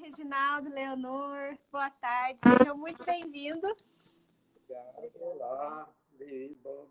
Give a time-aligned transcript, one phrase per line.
[0.00, 3.72] Reginaldo, Leonor, boa tarde, sejam muito bem-vindos.
[5.20, 5.88] Olá,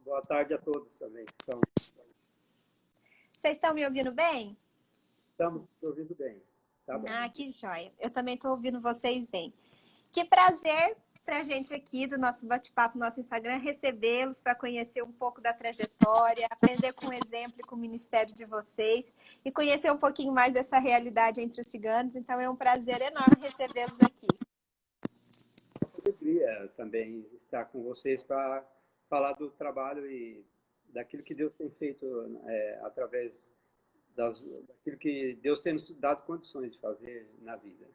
[0.05, 1.59] boa tarde a todos também são.
[3.33, 4.57] Vocês estão me ouvindo bem?
[5.31, 6.41] Estamos ouvindo bem.
[6.85, 7.01] Tá.
[7.09, 7.91] Ah, que joia.
[7.99, 9.53] Eu também estou ouvindo vocês bem.
[10.09, 10.95] Que prazer
[11.25, 15.41] para a gente aqui do nosso bate-papo no nosso Instagram recebê-los para conhecer um pouco
[15.41, 19.11] da trajetória, aprender com o exemplo e com o ministério de vocês
[19.43, 22.15] e conhecer um pouquinho mais dessa realidade entre os ciganos.
[22.15, 24.27] Então é um prazer enorme recebê-los aqui.
[26.05, 28.65] Alegria também estar com vocês para
[29.09, 30.45] falar do trabalho e
[30.89, 32.05] daquilo que Deus tem feito
[32.45, 33.49] é, através
[34.15, 37.87] das, daquilo que Deus tem nos dado condições de fazer na vida.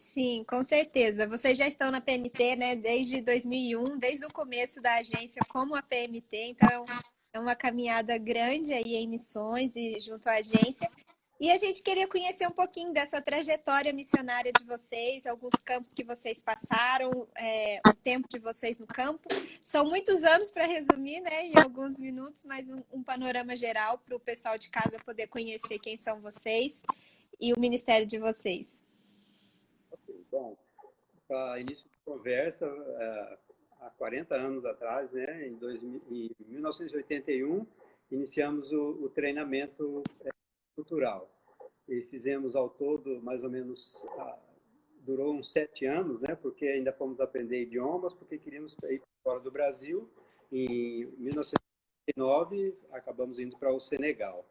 [0.00, 1.26] Sim, com certeza.
[1.26, 5.82] Vocês já estão na PMT, né, desde 2001, desde o começo da agência como a
[5.82, 6.86] PMT, então
[7.34, 10.90] é uma caminhada grande aí em missões e junto à agência.
[11.38, 16.02] E a gente queria conhecer um pouquinho dessa trajetória missionária de vocês, alguns campos que
[16.02, 19.28] vocês passaram, é, o tempo de vocês no campo.
[19.62, 24.16] São muitos anos para resumir, né, em alguns minutos, mas um, um panorama geral para
[24.16, 26.82] o pessoal de casa poder conhecer quem são vocês
[27.38, 28.82] e o ministério de vocês.
[30.30, 30.56] Bom,
[31.26, 33.38] para início de conversa, é,
[33.80, 37.66] há 40 anos atrás, né, em, 2000, em 1981,
[38.12, 40.30] iniciamos o, o treinamento é,
[40.76, 41.28] cultural.
[41.88, 44.38] E fizemos ao todo mais ou menos, ah,
[45.00, 49.50] durou uns sete anos, né, porque ainda fomos aprender idiomas, porque queríamos ir fora do
[49.50, 50.08] Brasil.
[50.52, 54.46] Em 1989, acabamos indo para o Senegal.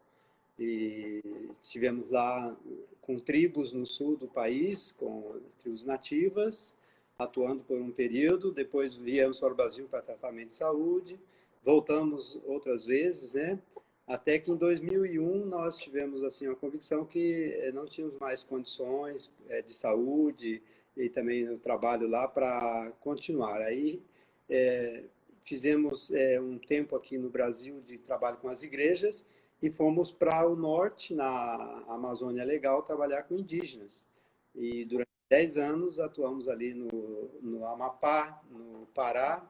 [0.60, 1.22] E
[1.58, 2.54] estivemos lá
[3.00, 6.74] com tribos no sul do país, com tribos nativas,
[7.18, 8.52] atuando por um período.
[8.52, 11.18] Depois viemos para o Brasil para tratamento de saúde.
[11.64, 13.58] Voltamos outras vezes, né?
[14.06, 19.30] Até que em 2001 nós tivemos assim uma convicção que eh, não tínhamos mais condições
[19.48, 20.60] é, de saúde
[20.96, 23.62] e também no trabalho lá para continuar.
[23.62, 24.02] Aí
[24.48, 25.04] é,
[25.40, 29.24] fizemos é, um tempo aqui no Brasil de trabalho com as igrejas
[29.62, 34.06] e fomos para o norte, na Amazônia Legal, trabalhar com indígenas.
[34.54, 39.46] E durante 10 anos atuamos ali no, no Amapá, no Pará,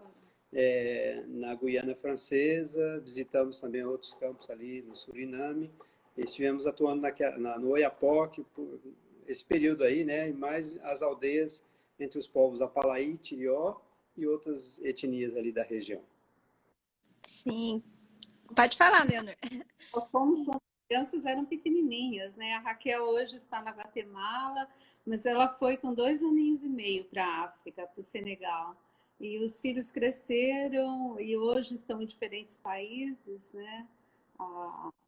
[0.53, 5.71] é, na Guiana Francesa, visitamos também outros campos ali no Suriname,
[6.17, 7.03] estivemos atuando
[7.39, 8.81] na, no Oiapoque, por
[9.27, 11.65] esse período aí, né, e mais as aldeias
[11.99, 13.77] entre os povos Apalaí, Tirió
[14.17, 16.03] e outras etnias ali da região.
[17.23, 17.83] Sim,
[18.55, 19.35] Pode falar, Leonor.
[19.95, 22.55] Nós fomos quando as crianças eram pequenininhas, né?
[22.55, 24.69] A Raquel hoje está na Guatemala,
[25.07, 28.77] mas ela foi com dois aninhos e meio para a África, para o Senegal.
[29.21, 33.87] E os filhos cresceram e hoje estão em diferentes países, né?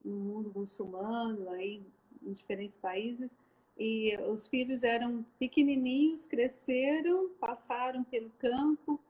[0.04, 1.82] no mundo muçulmano, aí,
[2.22, 3.36] em diferentes países.
[3.78, 9.00] E os filhos eram pequenininhos, cresceram, passaram pelo campo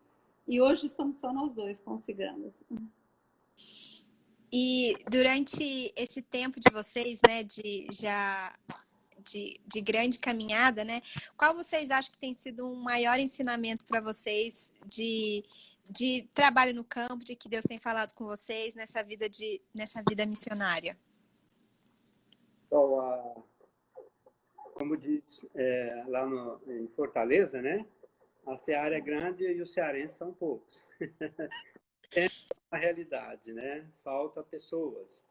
[0.46, 2.52] e hoje estamos só nós dois com ciganos.
[4.52, 8.54] E durante esse tempo de vocês, né, de já
[9.24, 11.00] de, de grande caminhada, né,
[11.36, 15.42] qual vocês acham que tem sido um maior ensinamento para vocês de,
[15.88, 20.02] de trabalho no campo, de que Deus tem falado com vocês nessa vida de nessa
[20.06, 20.98] vida missionária?
[22.68, 23.42] Bom, a,
[24.74, 27.86] como diz é, lá no, em Fortaleza, né,
[28.46, 30.84] a Seara é grande e os cearenses são poucos.
[32.16, 32.26] é
[32.70, 33.86] uma realidade, né?
[34.02, 35.24] Falta pessoas,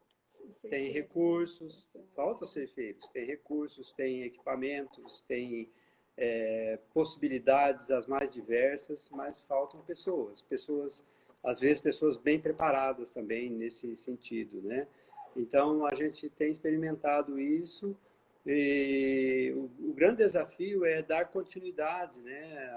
[0.69, 5.69] tem recursos, falta ser feitos, tem recursos, tem equipamentos, tem
[6.17, 11.05] é, possibilidades as mais diversas, mas faltam pessoas, pessoas,
[11.43, 14.87] às vezes pessoas bem preparadas também nesse sentido, né?
[15.35, 17.95] Então a gente tem experimentado isso
[18.45, 22.71] e o, o grande desafio é dar continuidade, né?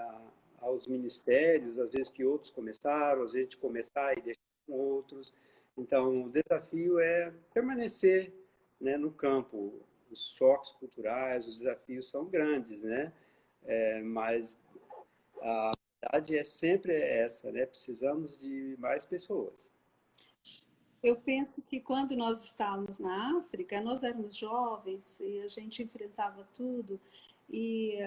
[0.65, 5.31] Aos ministérios, às vezes que outros começaram, às vezes de começar e deixar com outros.
[5.77, 8.33] Então, o desafio é permanecer
[8.81, 9.81] né, no campo.
[10.09, 13.13] Os choques culturais, os desafios são grandes, né?
[13.63, 14.59] É, mas
[15.41, 15.71] a
[16.01, 17.65] verdade é sempre essa, né?
[17.65, 19.71] Precisamos de mais pessoas.
[21.03, 26.47] Eu penso que quando nós estávamos na África, nós éramos jovens e a gente enfrentava
[26.55, 26.99] tudo
[27.49, 27.97] e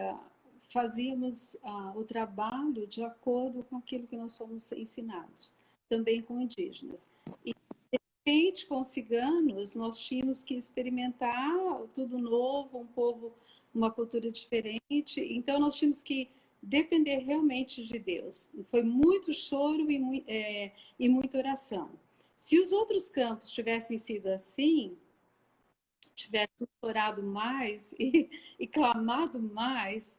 [0.69, 5.53] fazíamos ah, o trabalho de acordo com aquilo que nós somos ensinados,
[5.88, 7.11] também com indígenas.
[7.44, 7.53] E,
[7.91, 11.56] de repente, com ciganos, nós tínhamos que experimentar
[11.94, 13.32] tudo novo, um povo,
[13.75, 16.29] uma cultura diferente, então nós tínhamos que
[16.62, 18.50] depender realmente de Deus.
[18.64, 21.91] Foi muito choro e, é, e muita oração.
[22.37, 24.97] Se os outros campos tivessem sido assim,
[26.14, 28.29] tivéssemos chorado mais e,
[28.59, 30.19] e clamado mais,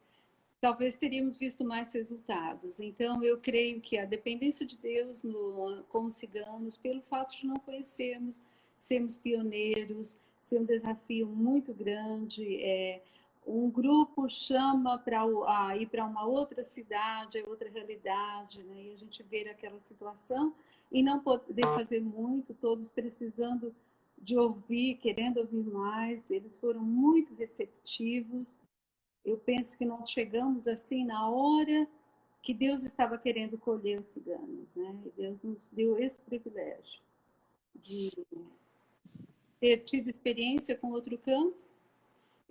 [0.59, 2.79] talvez teríamos visto mais resultados.
[2.79, 7.47] Então, eu creio que a dependência de Deus no, com os ciganos, pelo fato de
[7.47, 8.41] não conhecermos,
[8.77, 12.61] sermos pioneiros, ser um desafio muito grande.
[12.61, 13.01] É,
[13.45, 15.25] um grupo chama para
[15.77, 18.83] ir para uma outra cidade, é outra realidade, né?
[18.83, 20.53] e a gente vê aquela situação
[20.91, 23.73] e não poder fazer muito, todos precisando
[24.17, 28.47] de ouvir, querendo ouvir mais, eles foram muito receptivos.
[29.25, 31.87] Eu penso que nós chegamos assim na hora
[32.41, 34.95] que Deus estava querendo colher os ciganos, né?
[35.17, 37.01] Deus nos deu esse privilégio
[37.75, 38.11] de
[39.59, 41.55] ter tido experiência com outro campo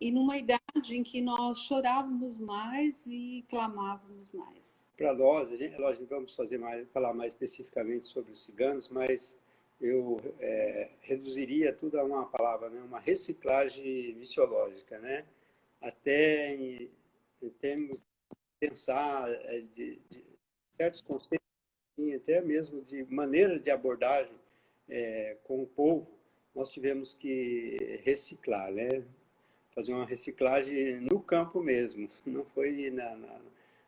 [0.01, 4.85] e numa idade em que nós chorávamos mais e clamávamos mais.
[4.97, 5.77] Para nós, a gente,
[6.09, 9.37] vamos fazer mais, falar mais especificamente sobre os ciganos, mas
[9.81, 12.81] eu é, reduziria tudo a uma palavra, né?
[12.83, 15.25] uma reciclagem missiológica, né?
[15.81, 16.91] Até em,
[17.43, 18.05] em termos de
[18.61, 20.25] pensar é, de, de
[20.77, 21.47] certos conceitos,
[22.17, 24.39] até mesmo de maneira de abordagem
[24.89, 26.19] é, com o povo,
[26.55, 29.05] nós tivemos que reciclar, né?
[29.75, 33.41] Fazer uma reciclagem no campo mesmo, não foi na, na,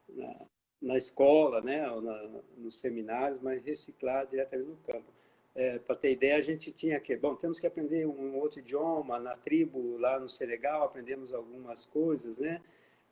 [0.09, 0.47] na,
[0.83, 1.91] na escola, né?
[1.91, 5.20] Ou na, nos seminários, mas reciclar diretamente no campo.
[5.55, 9.19] É, Para ter ideia, a gente tinha que, bom, temos que aprender um outro idioma
[9.19, 12.61] na tribo lá no Senegal, aprendemos algumas coisas, né?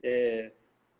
[0.02, 0.52] É,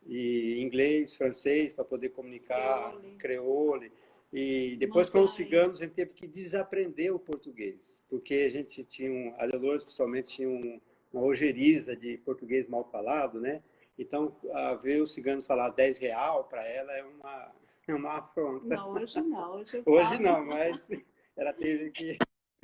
[0.05, 3.17] e inglês, francês para poder comunicar, creole.
[3.19, 3.93] creole.
[4.33, 8.85] E depois, com os ciganos, a gente teve que desaprender o português, porque a gente
[8.85, 10.81] tinha, um, a Leonor, principalmente, tinha um,
[11.13, 13.63] uma ojeriza de português mal falado, né?
[13.99, 17.53] Então, a ver os ciganos falar 10 real, para ela é uma,
[17.89, 18.67] é uma afronta.
[18.67, 19.55] Não, hoje não.
[19.57, 20.91] Hoje, hoje não, mas
[21.39, 22.19] ela teve que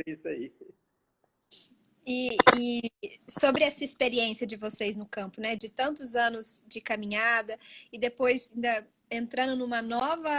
[0.06, 0.52] isso aí.
[2.06, 2.82] E, e,
[3.28, 5.56] sobre essa experiência de vocês no campo, né?
[5.56, 7.58] De tantos anos de caminhada
[7.92, 8.52] e depois
[9.10, 10.30] entrando numa nova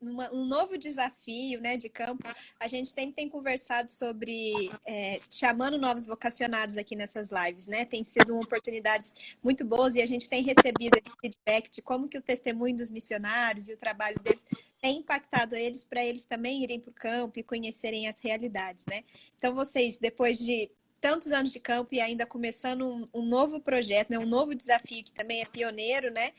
[0.00, 2.28] uma, um novo desafio né, de campo.
[2.58, 7.84] A gente sempre tem conversado sobre é, chamando novos vocacionados aqui nessas lives, né?
[7.84, 12.18] Tem sido oportunidades muito boas e a gente tem recebido esse feedback de como que
[12.18, 14.40] o testemunho dos missionários e o trabalho deles
[14.80, 19.04] tem impactado eles para eles também irem para o campo e conhecerem as realidades, né?
[19.36, 20.70] Então, vocês, depois de
[21.00, 25.04] tantos anos de campo e ainda começando um, um novo projeto, né, um novo desafio
[25.04, 26.32] que também é pioneiro, né?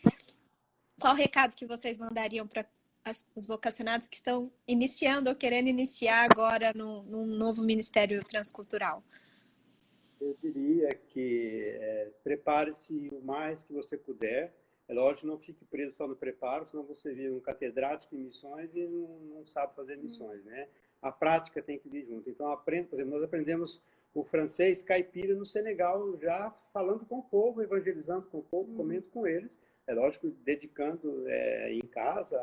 [0.99, 2.65] Qual recado que vocês mandariam para
[3.05, 9.03] as, os vocacionados que estão iniciando ou querendo iniciar agora no, num novo Ministério Transcultural?
[10.19, 14.53] Eu diria que é, prepare-se o mais que você puder.
[14.87, 18.69] É lógico, não fique preso só no preparo, senão você vira um catedrático em missões
[18.75, 20.67] e não, não sabe fazer missões, né?
[21.01, 22.29] A prática tem que vir junto.
[22.29, 23.81] Então, aprenda, por exemplo, nós aprendemos
[24.13, 28.77] o francês caipira no Senegal, já falando com o povo, evangelizando com o povo, uhum.
[28.77, 29.57] comendo com eles.
[29.87, 32.37] É lógico, dedicando é, em casa,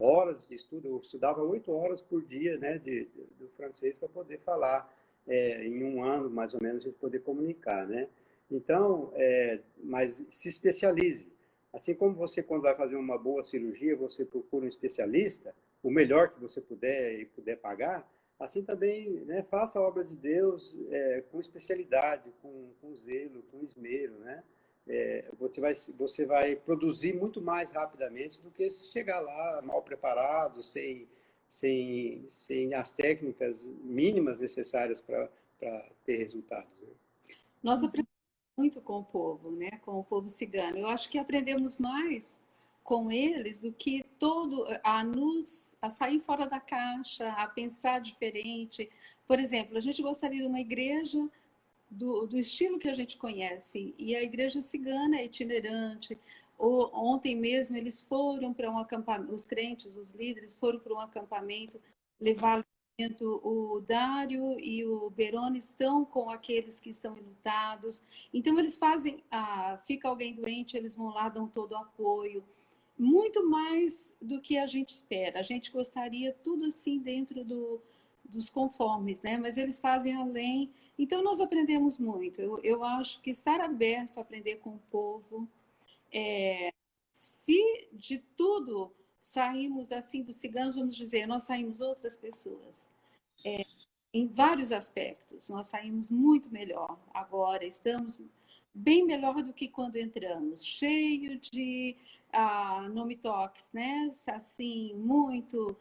[0.00, 4.08] horas de estudo, eu estudava oito horas por dia né, de, de do francês para
[4.08, 4.92] poder falar
[5.26, 8.08] é, em um ano, mais ou menos, a gente poder comunicar, né?
[8.50, 11.30] Então, é, mas se especialize.
[11.72, 16.30] Assim como você, quando vai fazer uma boa cirurgia, você procura um especialista, o melhor
[16.30, 18.10] que você puder e puder pagar,
[18.40, 23.62] assim também né, faça a obra de Deus é, com especialidade, com, com zelo, com
[23.62, 24.42] esmero, né?
[24.88, 29.82] É, você, vai, você vai produzir muito mais rapidamente do que se chegar lá mal
[29.82, 31.06] preparado, sem,
[31.46, 35.28] sem, sem as técnicas mínimas necessárias para
[36.04, 36.74] ter resultados.
[36.80, 36.88] Né?
[37.62, 38.08] Nós aprendemos
[38.56, 39.78] muito com o povo, né?
[39.82, 40.78] com o povo cigano.
[40.78, 42.40] Eu acho que aprendemos mais
[42.82, 48.90] com eles do que todo a nos a sair fora da caixa, a pensar diferente.
[49.26, 51.28] Por exemplo, a gente gostaria de uma igreja
[51.90, 53.94] do, do, estilo que a gente conhece.
[53.98, 56.18] E a igreja cigana é itinerante.
[56.58, 61.00] O, ontem mesmo eles foram para um acampamento, os crentes, os líderes foram para um
[61.00, 61.80] acampamento
[62.20, 62.64] levar.
[63.20, 68.02] O Dário e o Berone estão com aqueles que estão lutados.
[68.34, 72.42] Então eles fazem, ah, fica alguém doente, eles vão lá, dão todo o apoio.
[72.98, 75.38] Muito mais do que a gente espera.
[75.38, 77.80] A gente gostaria tudo assim dentro do,
[78.24, 79.36] dos conformes, né?
[79.36, 80.72] Mas eles fazem além.
[80.98, 82.40] Então nós aprendemos muito.
[82.40, 85.48] Eu, eu acho que estar aberto a aprender com o povo,
[86.12, 86.72] é,
[87.12, 92.88] se de tudo saímos assim dos ciganos, vamos dizer, nós saímos outras pessoas.
[93.44, 93.64] É,
[94.12, 98.18] em vários aspectos, nós saímos muito melhor agora, estamos
[98.74, 101.96] bem melhor do que quando entramos, cheio de
[102.32, 104.10] ah, nome toques, né?
[104.28, 105.76] Assim, muito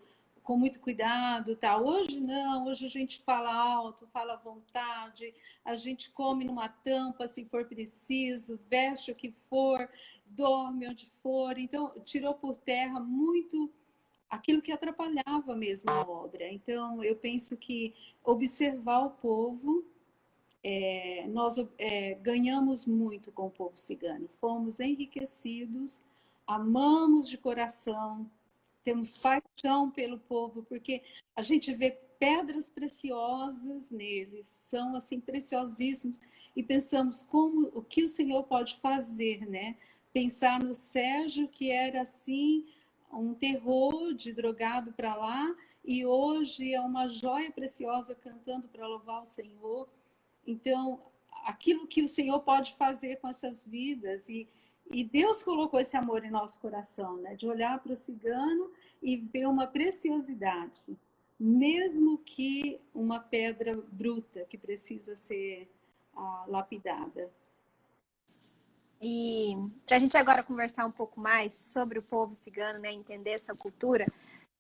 [0.47, 1.77] com muito cuidado, tá?
[1.77, 5.33] Hoje não, hoje a gente fala alto, fala à vontade,
[5.65, 9.89] a gente come numa tampa se for preciso, veste o que for,
[10.25, 11.57] dorme onde for.
[11.57, 13.69] Então, tirou por terra muito
[14.29, 16.49] aquilo que atrapalhava mesmo a obra.
[16.49, 19.83] Então, eu penso que observar o povo,
[20.63, 26.01] é, nós é, ganhamos muito com o povo cigano, fomos enriquecidos,
[26.47, 28.31] amamos de coração,
[28.87, 31.03] temos paixão pelo povo, porque
[31.35, 36.21] a gente vê pedras preciosas neles, são assim preciosíssimos,
[36.55, 39.75] e pensamos como o que o Senhor pode fazer, né?
[40.13, 42.65] Pensar no Sérgio que era assim
[43.11, 45.53] um terror de drogado para lá
[45.83, 49.89] e hoje é uma joia preciosa cantando para louvar o Senhor.
[50.45, 51.01] Então,
[51.43, 54.47] aquilo que o Senhor pode fazer com essas vidas e,
[54.89, 57.35] e Deus colocou esse amor em nosso coração, né?
[57.35, 60.81] De olhar para o cigano e ver uma preciosidade,
[61.39, 65.69] mesmo que uma pedra bruta que precisa ser
[66.15, 67.29] ah, lapidada.
[69.01, 73.31] E para a gente agora conversar um pouco mais sobre o povo cigano, né, entender
[73.31, 74.05] essa cultura,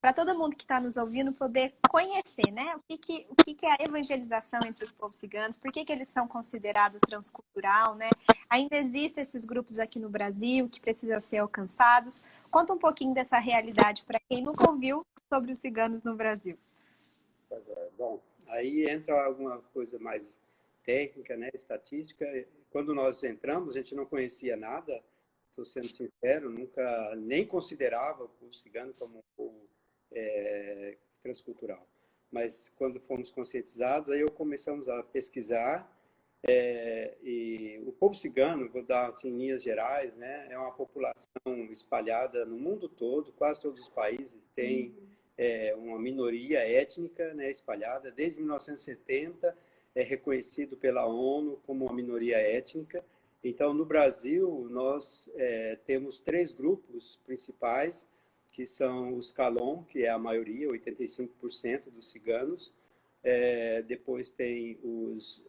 [0.07, 3.53] para todo mundo que está nos ouvindo poder conhecer, né, o que, que, o que,
[3.53, 7.93] que é a evangelização entre os povos ciganos, por que, que eles são considerados transcultural,
[7.95, 8.09] né?
[8.49, 12.25] Ainda existem esses grupos aqui no Brasil que precisam ser alcançados.
[12.49, 16.57] Conta um pouquinho dessa realidade para quem nunca ouviu sobre os ciganos no Brasil.
[17.97, 20.37] Bom, aí entra alguma coisa mais
[20.85, 22.25] técnica, né, estatística
[22.69, 25.03] quando nós entramos, a gente não conhecia nada,
[25.49, 29.66] estou sendo sincero, nunca nem considerava o cigano como um povo
[30.11, 31.85] é, transcultural.
[32.31, 35.89] Mas quando fomos conscientizados, aí eu começamos a pesquisar
[36.43, 41.27] é, e o povo cigano, vou dar assim, em linhas gerais, né, é uma população
[41.71, 44.95] espalhada no mundo todo, quase todos os países têm
[45.37, 49.55] é, uma minoria étnica né, espalhada desde 1970
[49.97, 53.03] é reconhecido pela ONU como uma minoria étnica.
[53.43, 58.05] Então, no Brasil, nós é, temos três grupos principais,
[58.57, 62.73] que são os Calon, que é a maioria, 85% dos ciganos.
[63.23, 65.43] É, depois tem os,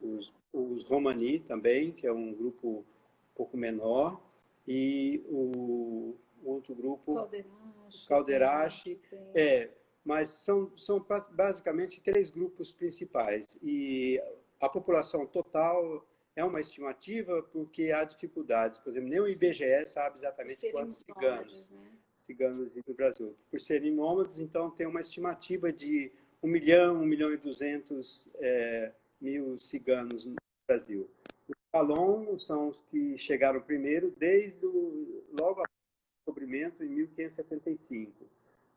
[0.00, 4.18] os, os Romani também, que é um grupo um pouco menor.
[4.66, 7.12] E o outro grupo...
[7.12, 8.08] Calderache.
[8.08, 9.00] Calderache.
[9.34, 9.68] É,
[10.02, 13.58] mas são, são basicamente três grupos principais.
[13.62, 14.18] E
[14.58, 18.78] a população total é uma estimativa porque há dificuldades.
[18.78, 21.99] Por exemplo, nem o IBGE sabe exatamente quantos ciganos, né?
[22.20, 23.36] Ciganos no Brasil.
[23.50, 26.12] Por serem nômades, então tem uma estimativa de
[26.42, 30.36] 1 milhão, 1 milhão e 200 é, mil ciganos no
[30.66, 31.10] Brasil.
[31.48, 38.30] Os Calon são os que chegaram primeiro desde o, logo após o descobrimento, em 1575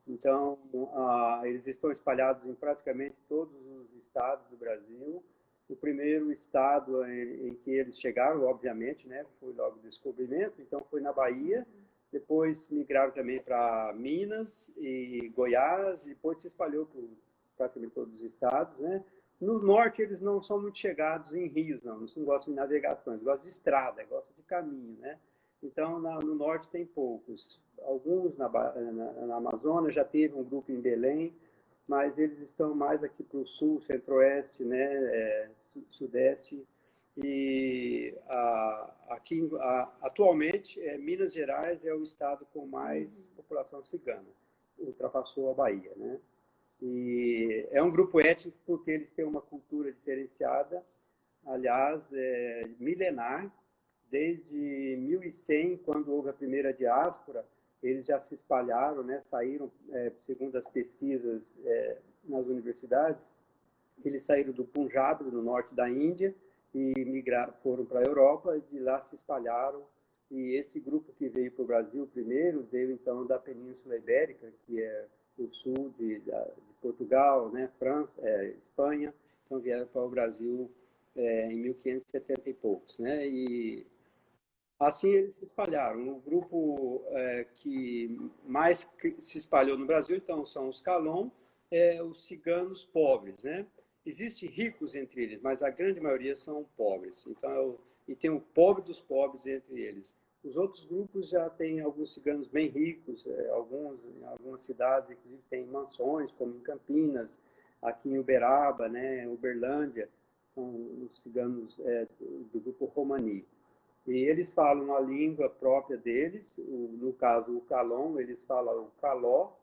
[0.08, 0.58] então,
[0.94, 5.24] ah, eles estão espalhados em praticamente todos os estados do Brasil.
[5.70, 10.86] O primeiro estado em, em que eles chegaram, obviamente, né, foi logo o descobrimento, então
[10.90, 11.66] foi na Bahia.
[12.14, 17.10] Depois migraram também para Minas e Goiás, e depois se espalhou por
[17.58, 19.04] praticamente todos os estados, né?
[19.42, 21.98] No norte, eles não são muito chegados em rios, não.
[21.98, 25.18] Eles não gostam de navegações, gostam de estrada, gostam de caminho, né?
[25.64, 27.60] Então, na, no norte tem poucos.
[27.82, 31.34] Alguns na, na, na Amazônia, já teve um grupo em Belém,
[31.88, 35.50] mas eles estão mais aqui para o sul, centro-oeste, né, é,
[35.90, 36.64] sudeste.
[37.18, 44.26] E a, aqui, a, atualmente, é, Minas Gerais é o estado com mais população cigana,
[44.80, 45.92] ultrapassou a Bahia.
[45.96, 46.20] Né?
[46.82, 50.84] E é um grupo étnico porque eles têm uma cultura diferenciada,
[51.46, 53.54] aliás, é, milenar,
[54.10, 57.46] desde 1100, quando houve a primeira diáspora,
[57.82, 63.30] eles já se espalharam, né, saíram, é, segundo as pesquisas é, nas universidades,
[64.06, 66.34] eles saíram do Punjab, no norte da Índia,
[66.74, 69.84] e migraram, foram para a Europa, e de lá se espalharam.
[70.32, 74.82] E esse grupo que veio para o Brasil primeiro, veio então da Península Ibérica, que
[74.82, 76.32] é o sul de, de
[76.82, 79.14] Portugal, né, França, é, Espanha,
[79.46, 80.70] então vieram para o Brasil
[81.16, 83.28] é, em 1570 e poucos, né?
[83.28, 83.86] E
[84.84, 86.10] Assim eles se espalharam.
[86.10, 88.88] O grupo é, que mais
[89.18, 91.30] se espalhou no Brasil, então, são os Calon,
[91.72, 93.66] é, os ciganos pobres, né?
[94.06, 97.26] Existem ricos entre eles, mas a grande maioria são pobres.
[97.28, 100.16] Então, é e tem o pobre dos pobres entre eles.
[100.44, 105.42] Os outros grupos já têm alguns ciganos bem ricos, é, alguns em algumas cidades, inclusive,
[105.50, 107.40] tem mansões, como em Campinas,
[107.82, 110.10] aqui em Uberaba, né, Uberlândia,
[110.54, 110.66] são
[111.06, 113.46] os ciganos é, do, do grupo Romani.
[114.06, 119.54] E eles falam a língua própria deles, no caso o Calon, eles falam o Caló,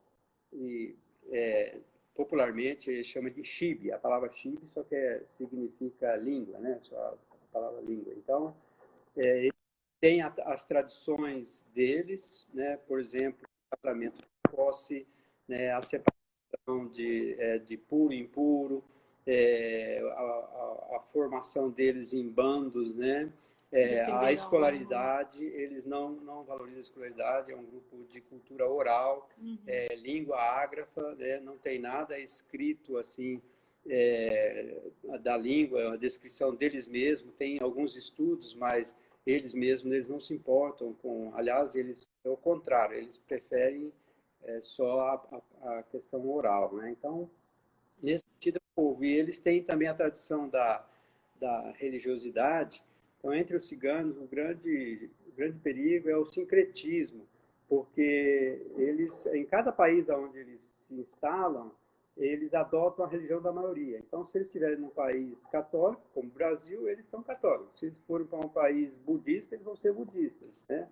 [0.50, 0.96] e
[1.30, 1.76] é,
[2.14, 6.78] popularmente chama de chibi, a palavra chibi só que é, significa língua, né?
[6.82, 8.12] Só a palavra língua.
[8.16, 8.54] Então,
[9.16, 9.48] é,
[10.00, 12.78] tem a, as tradições deles, né?
[12.88, 15.06] Por exemplo, o casamento de posse,
[15.46, 15.72] né?
[15.72, 18.82] a separação de, é, de puro e impuro,
[19.26, 23.30] é, a, a, a, formação deles em bandos, né?
[23.72, 29.28] É, a escolaridade, eles não, não valorizam a escolaridade, é um grupo de cultura oral,
[29.38, 29.58] uhum.
[29.64, 31.38] é, língua ágrafa, né?
[31.38, 33.40] não tem nada escrito assim
[33.86, 34.76] é,
[35.22, 40.34] da língua, a descrição deles mesmos, tem alguns estudos, mas eles mesmos eles não se
[40.34, 43.92] importam com, aliás, eles é o contrário, eles preferem
[44.42, 46.90] é, só a, a, a, questão oral, né?
[46.90, 47.30] Então,
[48.02, 50.84] nesse sentido, o povo, e eles têm também a tradição da,
[51.38, 52.82] da religiosidade,
[53.20, 57.26] então, entre os ciganos, o grande, o grande perigo é o sincretismo,
[57.68, 61.70] porque eles, em cada país onde eles se instalam,
[62.16, 63.98] eles adotam a religião da maioria.
[63.98, 67.78] Então, se eles estiverem num país católico, como o Brasil, eles são católicos.
[67.78, 70.88] Se eles forem para um país budista, eles vão ser budistas, né?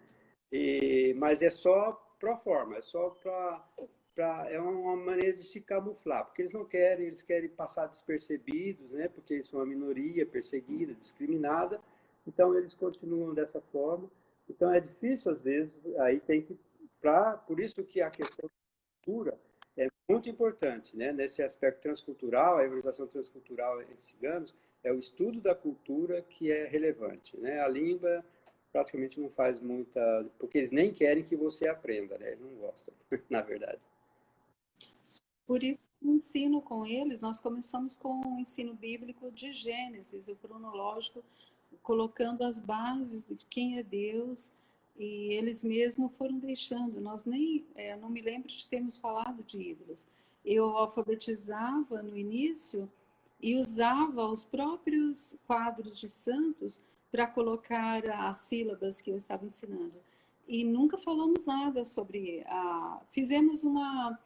[0.53, 6.25] E, mas é só pro forma, é só para é uma maneira de se camuflar,
[6.27, 9.09] porque eles não querem, eles querem passar despercebidos, né?
[9.09, 11.81] Porque eles são uma minoria perseguida, discriminada,
[12.29, 14.09] então, eles continuam dessa forma.
[14.49, 16.57] Então, é difícil, às vezes, aí tem que...
[17.01, 19.39] Pra, por isso que a questão da cultura
[19.77, 21.11] é muito importante, né?
[21.11, 24.55] Nesse aspecto transcultural, a evangelização transcultural entre ciganos,
[24.85, 27.61] é o estudo da cultura que é relevante, né?
[27.61, 28.23] A língua
[28.71, 30.27] praticamente não faz muita...
[30.39, 32.33] Porque eles nem querem que você aprenda, né?
[32.33, 32.93] Eles não gostam,
[33.31, 33.81] na verdade.
[35.47, 41.25] Por isso, ensino com eles, nós começamos com o ensino bíblico de Gênesis, o cronológico
[41.83, 44.53] colocando as bases de quem é Deus
[44.97, 47.01] e eles mesmos foram deixando.
[47.01, 50.07] Nós nem, é, não me lembro de termos falado de ídolos.
[50.45, 52.91] Eu alfabetizava no início
[53.41, 59.95] e usava os próprios quadros de santos para colocar as sílabas que eu estava ensinando.
[60.47, 63.01] E nunca falamos nada sobre a.
[63.11, 64.19] Fizemos uma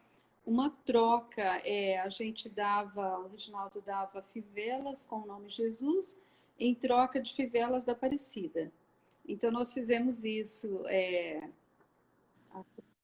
[0.44, 1.60] uma troca.
[1.64, 6.16] É, a gente dava, o Reginaldo dava fivelas com o nome Jesus
[6.62, 8.72] em troca de fivelas da Aparecida.
[9.26, 10.82] Então, nós fizemos isso.
[10.86, 11.48] É...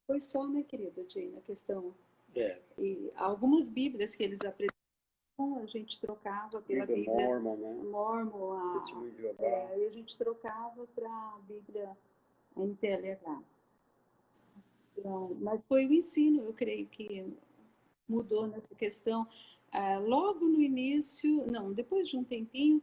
[0.07, 1.95] Foi só, né, querido, Jane, a questão.
[2.35, 2.59] É.
[2.79, 7.83] E algumas Bíblias que eles apresentavam, a gente trocava pela Bíblia, Bíblia Mormon, né?
[7.85, 8.85] Mormon, a,
[9.39, 11.97] é, e a gente trocava para a Bíblia
[12.57, 13.43] NTLH.
[14.97, 17.25] Então, mas foi o ensino, eu creio que
[18.09, 19.27] mudou nessa questão.
[19.73, 22.83] É, logo no início, não, depois de um tempinho,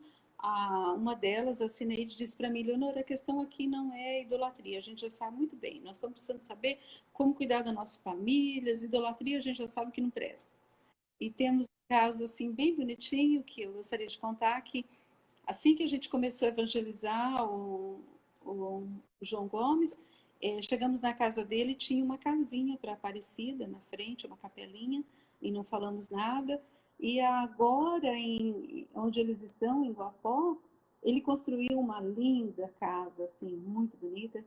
[0.95, 4.81] uma delas, a Cineide, disse para mim, Leonora, a questão aqui não é idolatria, a
[4.81, 6.79] gente já sabe muito bem, nós estamos precisando saber
[7.13, 10.49] como cuidar das nossas famílias, idolatria a gente já sabe que não presta.
[11.19, 14.85] E temos um caso assim bem bonitinho que eu gostaria de contar que
[15.47, 17.99] assim que a gente começou a evangelizar o,
[18.45, 18.87] o
[19.21, 19.97] João Gomes,
[20.41, 25.03] é, chegamos na casa dele, tinha uma casinha para Aparecida na frente, uma capelinha,
[25.41, 26.61] e não falamos nada.
[26.99, 30.57] E agora, em, onde eles estão, em Guapó,
[31.03, 34.43] ele construiu uma linda casa, assim, muito bonita.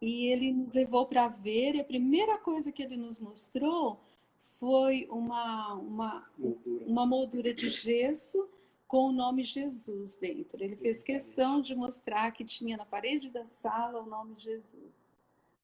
[0.00, 4.00] E ele nos levou para ver, e a primeira coisa que ele nos mostrou
[4.38, 6.84] foi uma, uma, moldura.
[6.86, 8.48] uma moldura de gesso
[8.86, 10.62] com o nome Jesus dentro.
[10.62, 15.12] Ele fez questão de mostrar que tinha na parede da sala o nome Jesus.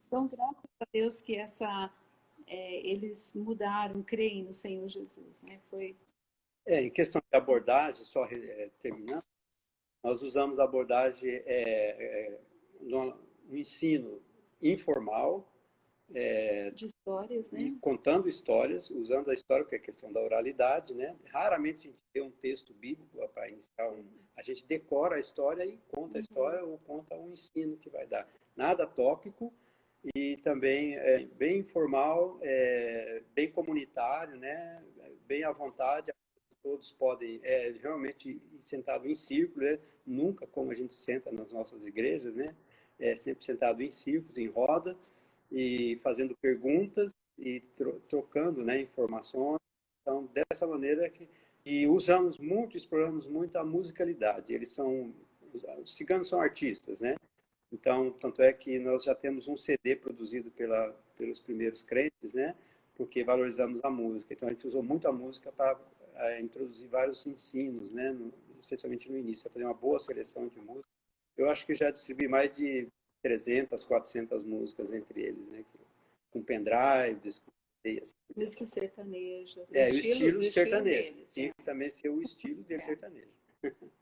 [0.07, 1.93] Então, graças a Deus que essa
[2.49, 5.61] é, eles mudaram, creem no Senhor Jesus, né?
[5.71, 5.97] Foi.
[6.67, 9.23] É, em questão de abordagem, só é, terminando,
[10.03, 12.41] nós usamos a abordagem é, é
[12.81, 14.23] no, no, ensino
[14.63, 15.51] informal.
[16.15, 17.77] É, de histórias, né?
[17.83, 21.15] Contando histórias, usando a história, que é a questão da oralidade, né?
[21.27, 24.07] Raramente a gente tem um texto bíblico para iniciar um.
[24.35, 26.21] A gente decora a história e conta a uhum.
[26.21, 28.27] história ou conta um ensino que vai dar.
[28.57, 29.53] Nada tópico,
[30.15, 34.83] e também é, bem informal, é, bem comunitário, né?
[35.27, 36.13] bem à vontade,
[36.63, 39.79] todos podem é, realmente sentado em círculo, né?
[40.07, 42.55] nunca como a gente senta nas nossas igrejas, né?
[42.99, 44.97] é sempre sentado em círculos, em roda,
[45.51, 49.59] e fazendo perguntas e tro trocando né, informações.
[50.03, 51.29] Então, dessa maneira que
[51.65, 54.55] e usamos muito, exploramos muito a musicalidade.
[54.55, 55.13] Eles são
[55.53, 57.17] os ciganos são artistas, né?
[57.73, 62.55] Então, tanto é que nós já temos um CD produzido pela, pelos primeiros crentes, né?
[62.95, 64.33] Porque valorizamos a música.
[64.33, 65.79] Então, a gente usou muito a música para
[66.17, 68.13] é, introduzir vários ensinos, né?
[68.13, 70.89] No, especialmente no início, fazer uma boa seleção de música.
[71.37, 72.89] Eu acho que já distribuí mais de
[73.23, 75.65] 300, 400 músicas entre eles, né?
[76.31, 77.41] Com pendrives,
[78.03, 78.17] Assim.
[78.37, 79.65] Música sertaneja.
[79.73, 81.25] É, o estilo, estilo sertanejo.
[81.29, 82.79] Tinha que também ser o estilo de é.
[82.79, 83.29] sertanejo.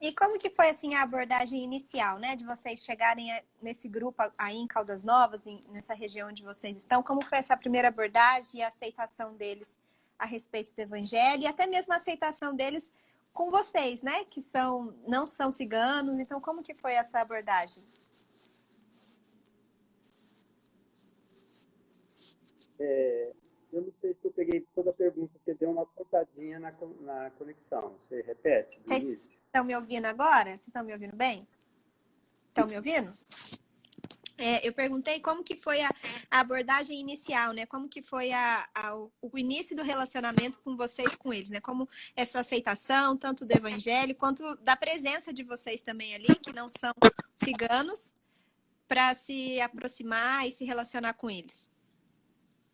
[0.00, 3.28] E como que foi assim a abordagem inicial, né, de vocês chegarem
[3.60, 7.02] nesse grupo aí em Caldas Novas, nessa região onde vocês estão?
[7.02, 9.80] Como foi essa primeira abordagem e a aceitação deles
[10.18, 12.92] a respeito do evangelho e até mesmo a aceitação deles
[13.32, 16.18] com vocês, né, que são não são ciganos?
[16.18, 17.82] Então, como que foi essa abordagem?
[22.78, 23.32] É,
[23.72, 27.30] eu não sei se eu peguei toda a pergunta, porque deu uma cortadinha na, na
[27.30, 27.96] conexão.
[28.00, 29.32] Você repete início?
[29.46, 30.50] Estão me ouvindo agora?
[30.50, 31.46] Vocês estão me ouvindo bem?
[32.48, 33.12] Estão me ouvindo?
[34.38, 35.90] É, eu perguntei como que foi a,
[36.30, 37.64] a, abordagem inicial, né?
[37.64, 41.60] Como que foi a, a, o início do relacionamento com vocês, com eles, né?
[41.60, 46.68] Como essa aceitação, tanto do evangelho, quanto da presença de vocês também ali, que não
[46.70, 46.92] são
[47.34, 48.14] ciganos,
[48.86, 51.70] para se aproximar e se relacionar com eles.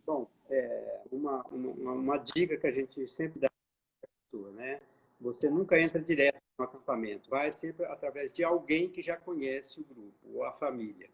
[0.04, 4.80] Bom, é, uma, uma, uma dica que a gente sempre dá para a pessoa, né?
[5.20, 9.84] Você nunca entra direto no acampamento, vai sempre através de alguém que já conhece o
[9.84, 11.08] grupo ou a família.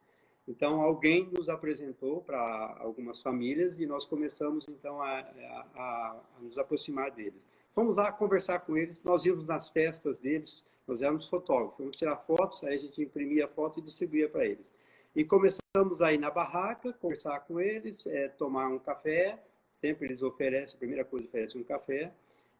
[0.48, 6.57] Então, alguém nos apresentou para algumas famílias e nós começamos, então, a, a, a, nos
[6.57, 7.46] aproximar deles.
[7.74, 12.16] Fomos lá conversar com eles, nós íamos nas festas deles, nós éramos fotógrafos, fomos tirar
[12.16, 14.72] fotos, aí a gente imprimia a foto e distribuía para eles.
[15.14, 19.42] E começamos aí na barraca, conversar com eles, é, tomar um café,
[19.73, 22.12] sempre eles oferecem, a primeira coisa oferece um café,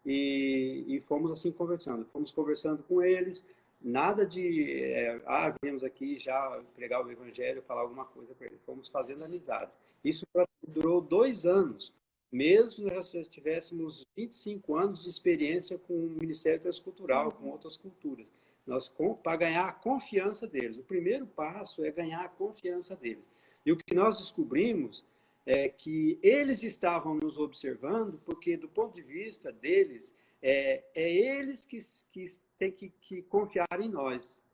[0.05, 2.07] e, e fomos assim conversando.
[2.13, 3.45] Fomos conversando com eles,
[3.81, 8.61] nada de, é, ah, viemos aqui já pregar o evangelho, falar alguma coisa para eles.
[8.65, 9.71] Fomos fazendo amizade.
[10.05, 10.27] Isso
[10.67, 11.93] durou dois anos,
[12.31, 18.27] mesmo nós tivéssemos 25 anos de experiência com o Ministério Transcultural, com outras culturas.
[18.69, 20.79] Nós, para ganhar a confiança deles.
[20.79, 23.31] O primeiro passo é ganhar a confiança deles.
[23.65, 25.05] E o que nós descobrimos
[25.47, 31.65] é que eles estavam nos observando, porque do ponto de vista deles, é, é eles
[31.65, 31.79] que,
[32.11, 32.27] que
[32.59, 34.45] têm que, que confiar em nós.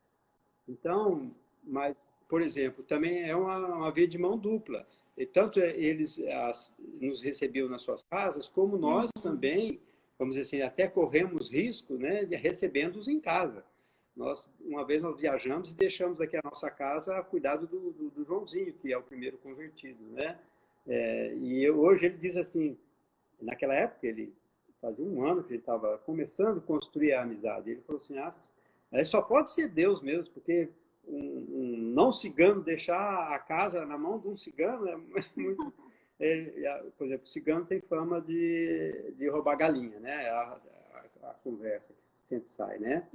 [0.65, 1.95] Então, mas,
[2.29, 4.87] por exemplo, também é uma, uma via de mão dupla.
[5.17, 9.23] E tanto é, eles as, nos recebiam nas suas casas, como nós uhum.
[9.23, 9.81] também,
[10.17, 13.65] vamos dizer assim, até corremos risco né, de recebendo-os em casa.
[14.15, 18.09] Nós, uma vez nós viajamos e deixamos aqui a nossa casa a cuidado do, do,
[18.09, 20.39] do Joãozinho, que é o primeiro convertido, né?
[20.87, 22.77] É, e hoje ele diz assim,
[23.41, 24.33] naquela época, ele
[24.79, 27.71] fazia um ano que ele estava começando a construir a amizade.
[27.71, 30.69] Ele falou assim, ah, só pode ser Deus mesmo, porque
[31.07, 34.97] um, um, não cigano deixar a casa na mão de um cigano é
[35.35, 35.73] muito...
[36.17, 40.29] É, por exemplo, o cigano tem fama de, de roubar galinha, né?
[40.29, 40.57] A,
[40.93, 43.05] a, a, conversa sempre sai, né?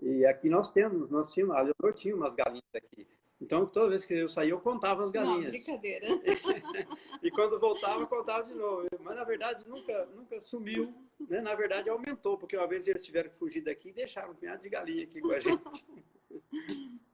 [0.00, 3.06] E aqui nós temos, nós tínhamos, eu tinha umas galinhas aqui.
[3.40, 5.44] Então, toda vez que eu saía, eu contava as galinhas.
[5.44, 6.06] Não, brincadeira.
[7.22, 8.88] e quando voltava, eu contava de novo.
[9.00, 10.94] Mas, na verdade, nunca, nunca sumiu.
[11.28, 11.40] Né?
[11.42, 14.62] Na verdade, aumentou, porque uma vez eles tiveram que fugir daqui e deixaram um punhado
[14.62, 15.84] de galinha aqui com a gente.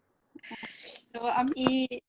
[1.09, 2.01] Então, a e...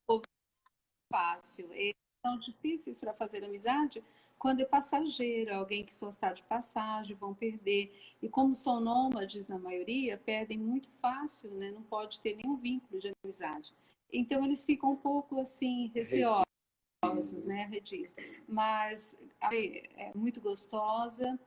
[1.12, 1.72] fácil.
[1.74, 1.94] Eles
[2.26, 4.02] são difíceis para fazer amizade
[4.44, 7.98] quando é passageiro, alguém que só está de passagem, vão perder.
[8.22, 11.72] E como são nômades na maioria, perdem muito fácil, né?
[11.72, 13.74] não pode ter nenhum vínculo de amizade.
[14.12, 18.14] Então eles ficam um pouco assim, receosos, né, Redis?
[18.46, 19.18] Mas
[19.50, 21.40] é muito gostosa.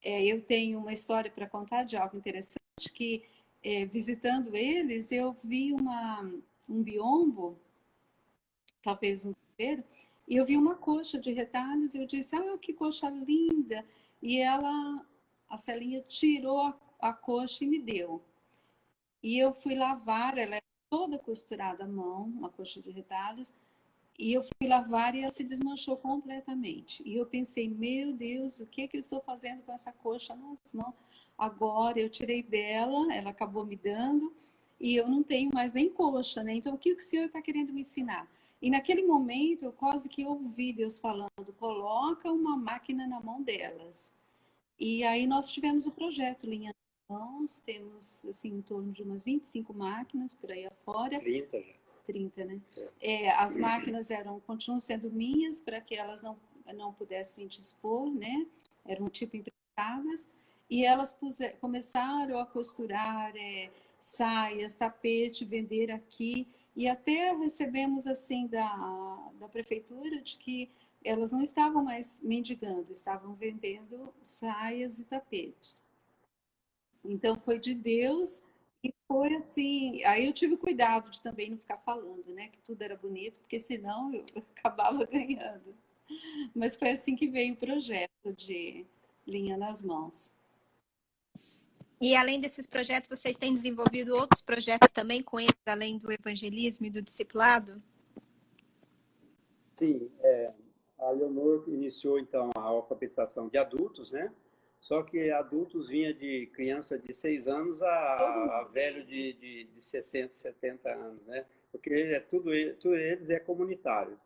[0.00, 2.60] É, eu tenho uma história para contar de algo interessante
[2.94, 3.24] que
[3.64, 6.22] é, visitando eles eu vi uma
[6.68, 7.58] um biombo,
[8.80, 9.82] talvez um primeiro,
[10.28, 13.84] e eu vi uma coxa de retalhos e eu disse, ah, que coxa linda!
[14.20, 15.02] E ela,
[15.48, 18.22] a Celinha tirou a, coxa e me deu.
[19.22, 20.60] E eu fui lavar, ela é
[20.90, 23.54] toda costurada à mão, uma coxa de retalhos,
[24.18, 27.02] e eu fui lavar e ela se desmanchou completamente.
[27.06, 30.34] E eu pensei, meu Deus, o que, é que eu estou fazendo com essa coxa
[30.34, 30.94] nas mãos?
[31.38, 34.34] Agora eu tirei dela, ela acabou me dando,
[34.78, 36.52] e eu não tenho mais nem coxa, né?
[36.54, 38.28] Então, o que o Senhor está querendo me ensinar?
[38.60, 44.12] E naquele momento, eu quase que ouvi Deus falando: coloca uma máquina na mão delas.
[44.78, 46.72] E aí nós tivemos o projeto Linha
[47.08, 51.18] mãos, temos assim em torno de umas 25 máquinas por aí afora.
[51.18, 51.74] 30 já.
[52.06, 52.60] 30, né?
[53.00, 53.24] É.
[53.24, 56.38] É, as máquinas eram, continuam sendo minhas para que elas não,
[56.74, 58.46] não pudessem dispor, né?
[58.84, 60.30] Eram tipo emprestadas.
[60.70, 66.46] E elas puser, começaram a costurar é, saias, tapete, vender aqui.
[66.78, 70.70] E até recebemos assim da, da prefeitura de que
[71.04, 75.82] elas não estavam mais mendigando, estavam vendendo saias e tapetes.
[77.04, 78.44] Então foi de Deus
[78.80, 80.04] e foi assim.
[80.04, 83.58] Aí eu tive cuidado de também não ficar falando, né, que tudo era bonito, porque
[83.58, 84.24] senão eu
[84.56, 85.74] acabava ganhando.
[86.54, 88.86] Mas foi assim que veio o projeto de
[89.26, 90.32] Linha nas Mãos.
[92.00, 96.86] E além desses projetos, vocês têm desenvolvido outros projetos também com eles, além do evangelismo
[96.86, 97.82] e do discipulado?
[99.74, 100.52] Sim, é,
[100.98, 104.32] a Leonor iniciou então a alfabetização de adultos, né?
[104.80, 109.84] Só que adultos vinha de criança de 6 anos a, a velho de, de, de
[109.84, 111.44] 60, 70 anos, né?
[111.72, 114.18] Porque é tudo, tudo eles é comunitário.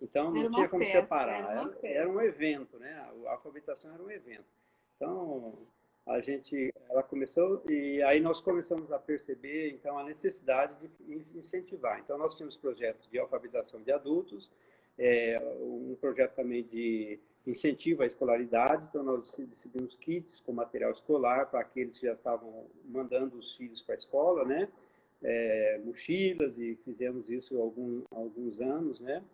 [0.00, 1.50] Então não tinha como festa, separar.
[1.50, 2.92] Era, era, era, um evento, né?
[3.26, 4.44] A alfabetização era um evento.
[4.96, 5.58] Então
[6.06, 11.98] a gente, ela começou e aí nós começamos a perceber então a necessidade de incentivar.
[11.98, 14.48] Então nós tínhamos projetos de alfabetização de adultos,
[14.96, 18.86] é, um projeto também de incentivo à escolaridade.
[18.88, 23.82] Então nós distribuímos kits com material escolar para aqueles que já estavam mandando os filhos
[23.82, 24.68] para a escola, né?
[25.22, 29.24] É, mochilas e fizemos isso há algum, alguns anos, né?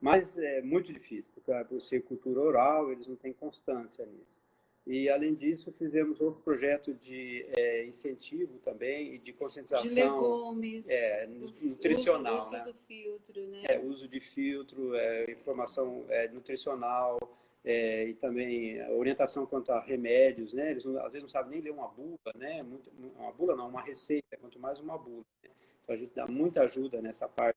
[0.00, 4.41] Mas é muito difícil, porque por ser cultura oral, eles não têm constância nisso.
[4.84, 9.88] E, além disso, fizemos outro projeto de é, incentivo também e de conscientização.
[9.88, 10.88] De legumes.
[10.88, 12.38] É, nutricional.
[12.38, 12.64] Uso, né?
[12.64, 13.62] do filtro, né?
[13.68, 17.16] É, uso de filtro, é, informação é, nutricional
[17.64, 20.72] é, e também orientação quanto a remédios, né?
[20.72, 22.60] Eles às vezes não sabem nem ler uma bula, né?
[22.62, 25.24] Muito, uma bula não, uma receita, quanto mais uma bula.
[25.44, 25.50] Né?
[25.84, 27.56] Então, a gente dá muita ajuda nessa parte.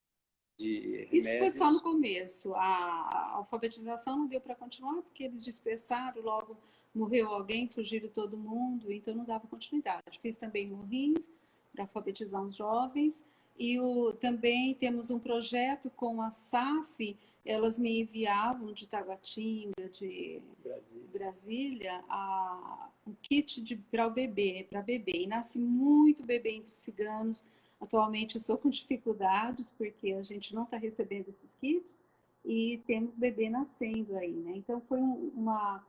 [0.59, 2.53] Isso foi só no começo.
[2.53, 6.55] A alfabetização não deu para continuar, porque eles dispersaram logo
[6.95, 10.19] morreu alguém, fugiram todo mundo, então não dava continuidade.
[10.21, 11.29] Fiz também morrins
[11.73, 13.23] para alfabetizar os jovens
[13.57, 20.41] e o, também temos um projeto com a SAF, elas me enviavam de Taguatinga, de
[20.63, 25.23] Brasília, Brasília a, um kit para o bebê, para bebê.
[25.23, 27.43] E nasce muito bebê entre ciganos.
[27.79, 32.01] Atualmente estou com dificuldades porque a gente não está recebendo esses kits
[32.43, 34.53] e temos bebê nascendo aí, né?
[34.55, 35.83] Então foi um, uma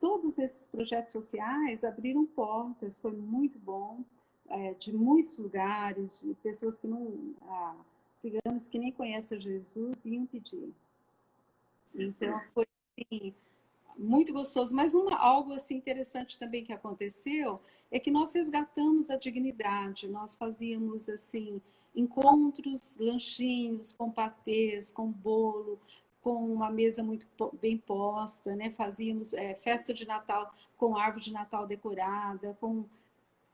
[0.00, 4.02] todos esses projetos sociais abriram portas, foi muito bom,
[4.48, 7.76] é, de muitos lugares, de pessoas que não, ah,
[8.16, 10.72] ciganos que nem conhecem Jesus, vinham pedir.
[11.94, 12.66] Então, foi
[12.98, 13.34] assim,
[13.96, 14.74] muito gostoso.
[14.74, 17.60] Mas uma, algo assim interessante também que aconteceu
[17.90, 21.60] é que nós resgatamos a dignidade, nós fazíamos assim
[21.94, 25.78] encontros, lanchinhos com patês, com bolo,
[26.22, 27.26] com uma mesa muito
[27.60, 28.70] bem posta, né?
[28.70, 32.84] Fazíamos é, festa de Natal com árvore de Natal decorada, com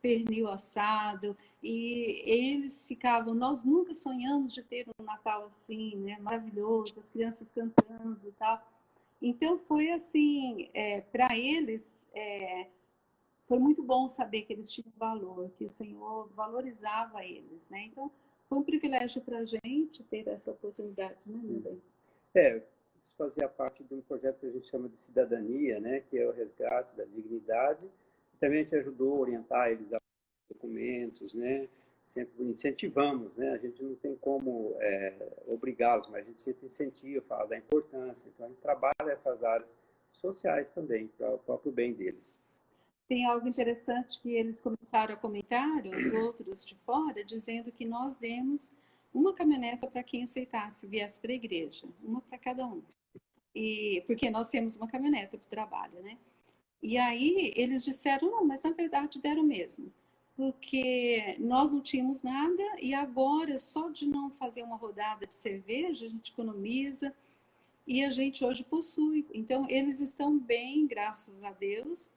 [0.00, 6.18] pernil assado, e eles ficavam, nós nunca sonhamos de ter um Natal assim, né?
[6.20, 8.62] Maravilhoso, as crianças cantando e tal.
[9.20, 12.68] Então foi assim, é, para eles é,
[13.44, 17.86] foi muito bom saber que eles tinham valor, que o Senhor valorizava eles, né?
[17.86, 18.10] Então
[18.46, 21.82] foi um privilégio para a gente ter essa oportunidade, né, meu bem?
[22.36, 22.60] É,
[23.16, 26.32] fazia parte de um projeto que a gente chama de cidadania, né, que é o
[26.32, 27.88] resgate da dignidade.
[28.38, 29.98] Também a gente ajudou a orientar eles a
[30.46, 31.66] documentos, né,
[32.06, 35.14] sempre incentivamos, né, a gente não tem como é,
[35.46, 38.28] obrigá-los, mas a gente sempre incentiva, fala da importância.
[38.28, 39.74] Então a gente trabalha essas áreas
[40.12, 42.38] sociais também, para o próprio bem deles.
[43.08, 48.14] Tem algo interessante que eles começaram a comentar, os outros de fora, dizendo que nós
[48.16, 48.72] demos
[49.16, 52.82] uma caminhoneta para quem aceitasse, viesse para a igreja, uma para cada um.
[53.54, 56.18] E, porque nós temos uma caminhoneta para o trabalho, né?
[56.82, 59.90] E aí eles disseram, não, mas na verdade deram mesmo.
[60.36, 66.04] Porque nós não tínhamos nada e agora, só de não fazer uma rodada de cerveja,
[66.04, 67.14] a gente economiza
[67.86, 69.26] e a gente hoje possui.
[69.32, 72.10] Então, eles estão bem, graças a Deus,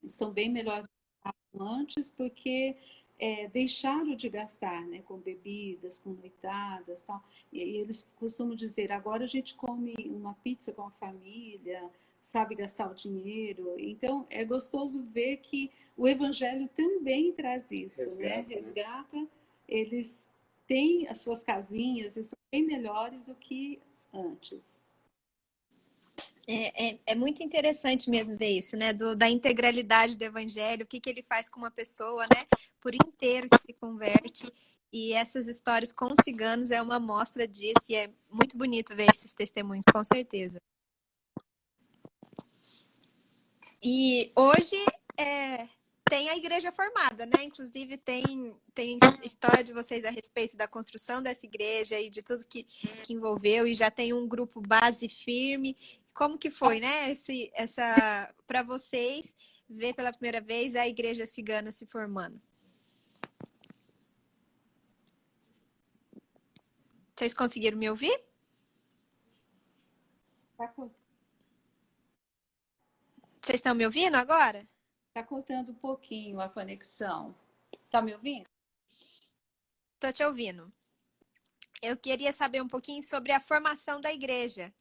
[0.00, 2.76] estão bem melhor do que antes, porque
[3.18, 7.22] é, deixaram de gastar né, com bebidas, com noitadas tal.
[7.52, 11.90] E, e eles costumam dizer, agora a gente come uma pizza com a família,
[12.22, 13.74] sabe gastar o dinheiro.
[13.78, 18.36] Então, é gostoso ver que o Evangelho também traz isso, né?
[18.36, 18.54] Resgata, né?
[18.54, 19.28] Resgata, né?
[19.68, 20.28] eles
[20.66, 23.80] têm as suas casinhas, estão bem melhores do que
[24.12, 24.86] antes.
[26.50, 28.94] É, é, é, muito interessante mesmo ver isso, né?
[28.94, 32.46] Do, da integralidade do evangelho, o que, que ele faz com uma pessoa, né?
[32.80, 34.50] Por inteiro que se converte.
[34.90, 39.10] E essas histórias com os ciganos é uma mostra disso, e é muito bonito ver
[39.10, 40.58] esses testemunhos, com certeza.
[43.82, 44.76] E hoje
[45.18, 45.68] é,
[46.08, 47.44] tem a igreja formada, né?
[47.44, 52.46] Inclusive tem, tem história de vocês a respeito da construção dessa igreja e de tudo
[52.46, 55.76] que, que envolveu, e já tem um grupo base firme
[56.18, 57.12] como que foi, né?
[57.12, 59.32] Esse, essa para vocês
[59.70, 62.42] ver pela primeira vez a igreja cigana se formando?
[67.14, 68.20] Vocês conseguiram me ouvir?
[70.56, 70.74] Tá
[73.40, 74.68] Vocês estão me ouvindo agora?
[75.06, 77.32] Está cortando um pouquinho a conexão.
[77.84, 78.48] Está me ouvindo?
[79.94, 80.72] Estou te ouvindo.
[81.80, 84.74] Eu queria saber um pouquinho sobre a formação da igreja.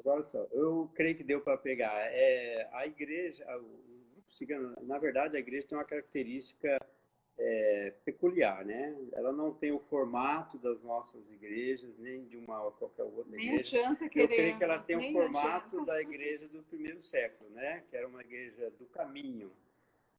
[0.00, 1.94] Agora só, eu creio que deu para pegar.
[1.94, 6.80] É, a igreja, o grupo cigano, na verdade, a igreja tem uma característica
[7.38, 8.96] é, peculiar, né?
[9.12, 13.78] Ela não tem o formato das nossas igrejas, nem de uma qualquer outra nem igreja.
[13.78, 15.92] Adianta Eu creio que ela tem o formato adianta.
[15.92, 17.84] da igreja do primeiro século, né?
[17.90, 19.52] Que era uma igreja do caminho.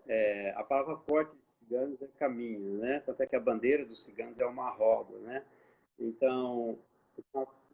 [0.07, 3.01] É, a palavra forte de ciganos é caminho, né?
[3.03, 5.43] Tanto é que a bandeira dos ciganos é uma roda, né?
[5.97, 6.77] Então,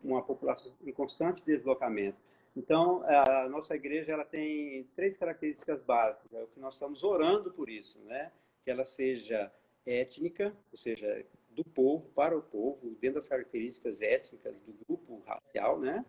[0.04, 2.18] uma, população em constante deslocamento.
[2.56, 7.52] Então, a nossa igreja ela tem três características básicas, é o que nós estamos orando
[7.52, 8.32] por isso, né?
[8.64, 9.52] Que ela seja
[9.86, 15.80] étnica, ou seja, do povo para o povo, dentro das características étnicas do grupo racial,
[15.80, 16.04] né?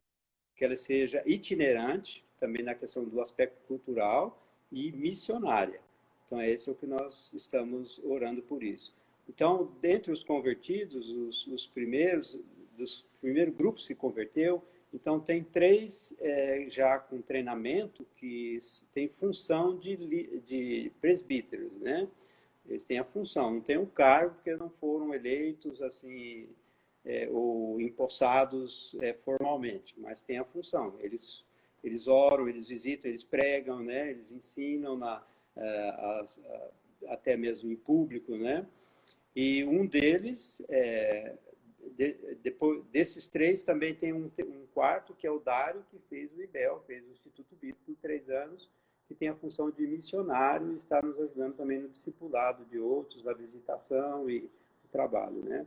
[0.57, 5.81] Que ela seja itinerante, também na questão do aspecto cultural e missionária.
[6.25, 8.95] Então, esse é o que nós estamos orando por isso.
[9.29, 12.39] Então, dentre os convertidos, os, os primeiros,
[12.77, 18.59] dos primeiro grupo se converteu, então tem três é, já com treinamento que
[18.93, 19.97] tem função de,
[20.47, 22.09] de presbíteros, né?
[22.67, 26.49] Eles têm a função, não tem o cargo porque não foram eleitos assim
[27.05, 30.95] é, ou empossados é, formalmente, mas tem a função.
[31.01, 31.45] Eles
[31.83, 34.11] eles oram, eles visitam, eles pregam, né?
[34.11, 35.23] Eles ensinam na
[35.57, 36.71] eh, as- a-
[37.15, 38.67] até mesmo em público, né?
[39.35, 41.35] E um deles, é,
[41.91, 46.33] de- depois desses três, também tem um, um quarto, que é o Dário, que fez
[46.35, 48.71] o IBEL, fez o Instituto Bíblico por três anos,
[49.07, 53.23] que tem a função de missionário e está nos ajudando também no discipulado de outros,
[53.23, 54.49] da visitação e
[54.93, 55.67] trabalho, né?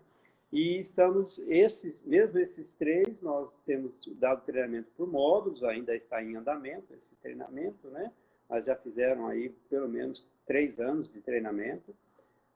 [0.51, 6.35] E estamos, esses, mesmo esses três, nós temos dado treinamento por módulos, ainda está em
[6.35, 8.11] andamento esse treinamento, né?
[8.49, 11.95] Mas já fizeram aí pelo menos três anos de treinamento,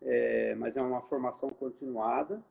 [0.01, 2.43] é, mas é uma formação continuada.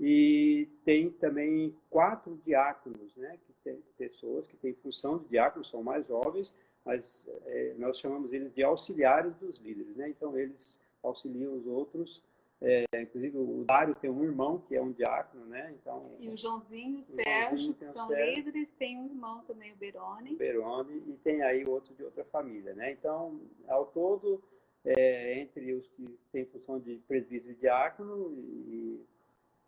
[0.00, 3.38] E tem também quatro diáconos, né?
[3.46, 8.32] Que tem pessoas que têm função de diáconos, são mais jovens, mas é, nós chamamos
[8.32, 10.08] eles de auxiliares dos líderes, né?
[10.08, 12.22] Então eles auxiliam os outros.
[12.60, 15.72] É, inclusive o Dário tem um irmão que é um diácono, né?
[15.80, 18.34] Então E o Joãozinho e o Sérgio, Joãozinho que são Sérgio.
[18.36, 20.34] líderes, tem um irmão também, o Beroni.
[20.36, 22.92] Berone e tem aí outro de outra família, né?
[22.92, 24.42] Então, ao todo,
[24.84, 29.00] é, entre os que têm função de presbítero e diácono e,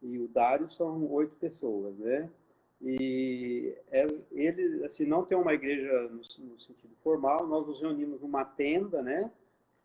[0.03, 2.31] e o Dário são oito pessoas, né?
[2.83, 8.21] E é, ele, assim, não tem uma igreja no, no sentido formal, nós nos reunimos
[8.23, 9.31] numa tenda, né?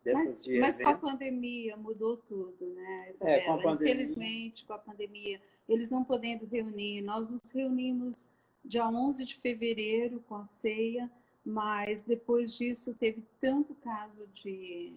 [0.04, 3.44] Mas, mas com a pandemia mudou tudo, né, É, Isabela?
[3.44, 3.94] com a pandemia.
[3.94, 7.02] Infelizmente, com a pandemia, eles não podendo reunir.
[7.02, 8.24] Nós nos reunimos
[8.64, 11.10] dia 11 de fevereiro com a ceia,
[11.44, 14.92] mas depois disso teve tanto caso de,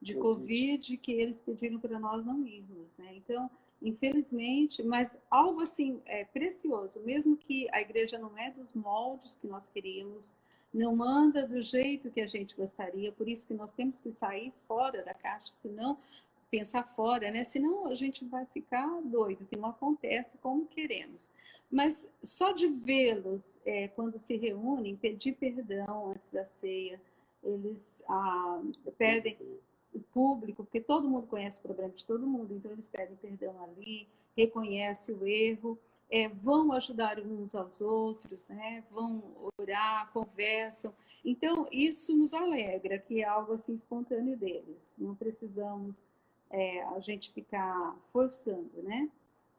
[0.00, 0.40] de Covid.
[0.42, 3.14] Covid que eles pediram para nós não irmos, né?
[3.16, 3.50] Então,
[3.82, 9.46] infelizmente, mas algo assim é precioso, mesmo que a igreja não é dos moldes que
[9.46, 10.32] nós queríamos,
[10.72, 14.52] não anda do jeito que a gente gostaria, por isso que nós temos que sair
[14.66, 15.98] fora da caixa, senão
[16.50, 17.44] pensar fora, né?
[17.44, 21.30] Senão a gente vai ficar doido, que não acontece como queremos.
[21.70, 27.00] Mas só de vê-los é, quando se reúnem, pedir perdão antes da ceia,
[27.42, 28.60] eles ah,
[28.98, 29.38] pedem
[29.94, 33.54] o público, porque todo mundo conhece o problema de todo mundo, então eles pedem perdão
[33.64, 35.78] ali, reconhecem o erro,
[36.10, 38.84] é, vão ajudar uns aos outros, né?
[38.90, 39.22] vão
[39.58, 40.92] orar, conversam.
[41.24, 44.94] Então, isso nos alegra, que é algo assim espontâneo deles.
[44.98, 45.96] Não precisamos
[46.50, 49.08] é, a gente ficar forçando, né?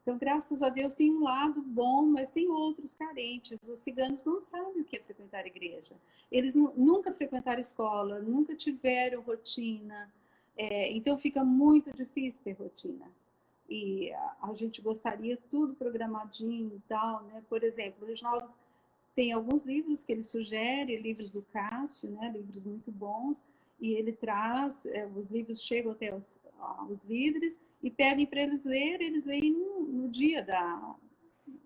[0.02, 3.66] Então, graças a Deus, tem um lado bom, mas tem outros carentes.
[3.66, 5.94] Os ciganos não sabem o que é frequentar igreja.
[6.30, 10.12] Eles nu- nunca frequentaram escola, nunca tiveram rotina.
[10.56, 13.10] É, então, fica muito difícil ter rotina.
[13.68, 17.42] E a, a gente gostaria tudo programadinho e tal, né?
[17.48, 18.48] Por exemplo, o Reginaldo
[19.14, 22.32] tem alguns livros que ele sugere, livros do Cássio, né?
[22.34, 23.42] Livros muito bons.
[23.80, 28.64] E ele traz, é, os livros chegam até os, aos líderes e pedem para eles
[28.64, 30.94] lerem, eles leem no, no dia da,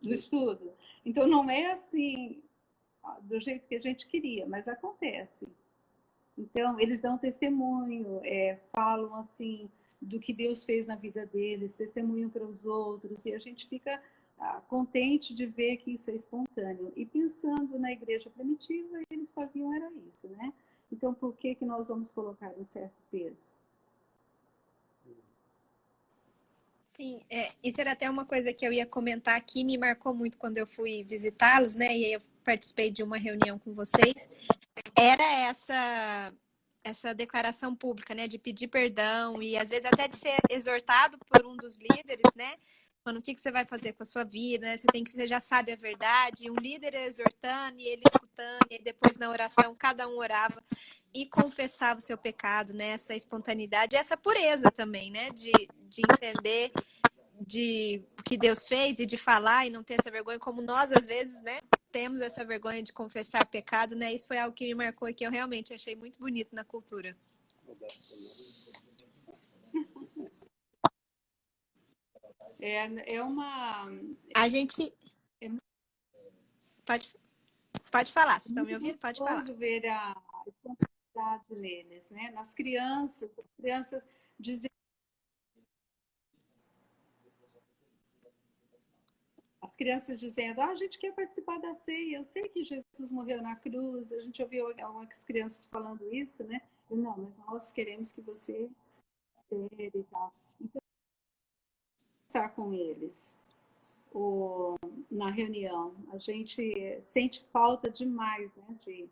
[0.03, 0.73] do estudo.
[1.05, 2.43] Então, não é assim,
[3.23, 5.47] do jeito que a gente queria, mas acontece.
[6.39, 9.69] Então, eles dão testemunho, é, falam assim
[10.01, 14.01] do que Deus fez na vida deles, testemunham para os outros, e a gente fica
[14.39, 16.93] ah, contente de ver que isso é espontâneo.
[16.95, 20.53] E pensando na igreja primitiva, eles faziam era isso, né?
[20.93, 23.37] Então, por que, que nós vamos colocar um certo peso?
[26.99, 30.39] Sim, é, isso era até uma coisa que eu ia comentar aqui, me marcou muito
[30.39, 31.97] quando eu fui visitá-los, né?
[31.97, 34.29] E eu participei de uma reunião com vocês,
[34.97, 36.33] era essa
[36.85, 41.45] essa declaração pública, né, de pedir perdão e às vezes até de ser exortado por
[41.45, 42.55] um dos líderes, né,
[43.05, 44.77] falando o que, que você vai fazer com a sua vida, né?
[44.77, 48.79] você tem que você já sabe a verdade, um líder exortando e ele escutando e
[48.79, 50.63] depois na oração cada um orava
[51.15, 55.53] e confessava o seu pecado, né, essa espontaneidade, essa pureza também, né, de,
[55.89, 56.71] de entender
[57.41, 60.93] de o que Deus fez e de falar e não ter essa vergonha, como nós
[60.93, 61.61] às vezes, né,
[61.99, 64.13] temos essa vergonha de confessar pecado, né?
[64.15, 67.17] Isso foi algo que me marcou e que eu realmente achei muito bonito na cultura.
[72.61, 73.89] É, é uma.
[74.37, 74.95] A gente.
[75.41, 75.51] É...
[76.87, 77.15] Pode,
[77.91, 78.99] pode falar, vocês estão me ouvindo?
[78.99, 79.43] Pode falar.
[79.55, 82.31] ver a espontaneidade neles, né?
[82.31, 84.68] Nas crianças, as crianças dizem
[89.69, 93.43] as crianças dizendo: ah, a gente quer participar da ceia, eu sei que Jesus morreu
[93.43, 94.11] na cruz.
[94.13, 96.63] A gente ouviu algumas crianças falando isso, né?
[96.91, 98.69] Eu, não, mas nós queremos que você
[99.53, 100.33] e tal.
[100.61, 100.83] Então,
[102.27, 103.37] estar com eles
[104.13, 104.77] o,
[105.11, 105.95] na reunião.
[106.13, 109.09] A gente sente falta demais, né, de,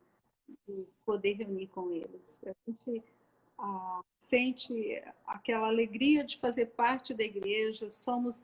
[0.67, 2.39] de poder reunir com eles.
[2.47, 3.05] A gente
[3.59, 7.91] ah, sente aquela alegria de fazer parte da igreja.
[7.91, 8.43] Somos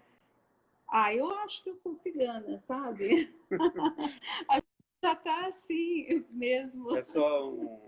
[0.92, 3.34] ah, eu acho que eu sou cigana, sabe?
[5.02, 6.94] já está assim mesmo.
[6.94, 7.80] É só um,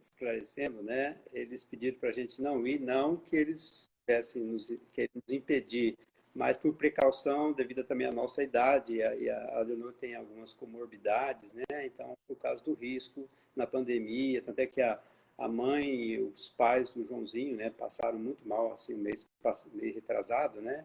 [0.00, 1.20] esclarecendo, né?
[1.30, 5.98] Eles pediram para a gente não ir, não que eles quisessem nos, nos impedir,
[6.34, 11.84] mas por precaução, devido também à nossa idade, e a, Leonor tem algumas comorbidades, né?
[11.84, 14.98] Então, por causa do risco na pandemia, tanto é que a,
[15.36, 19.28] a mãe e os pais do Joãozinho, né, passaram muito mal, assim, mês,
[19.74, 20.82] meio retrasado, né?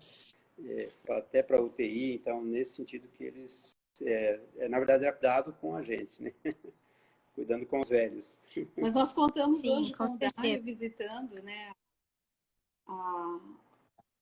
[0.65, 5.53] É, até para UTI, então nesse sentido que eles, é, é, na verdade, é dado
[5.53, 6.33] com a gente, né?
[7.35, 8.39] cuidando com os velhos.
[8.75, 11.71] Mas nós contamos Sim, hoje com, com o Dário visitando, né,
[12.87, 13.39] a,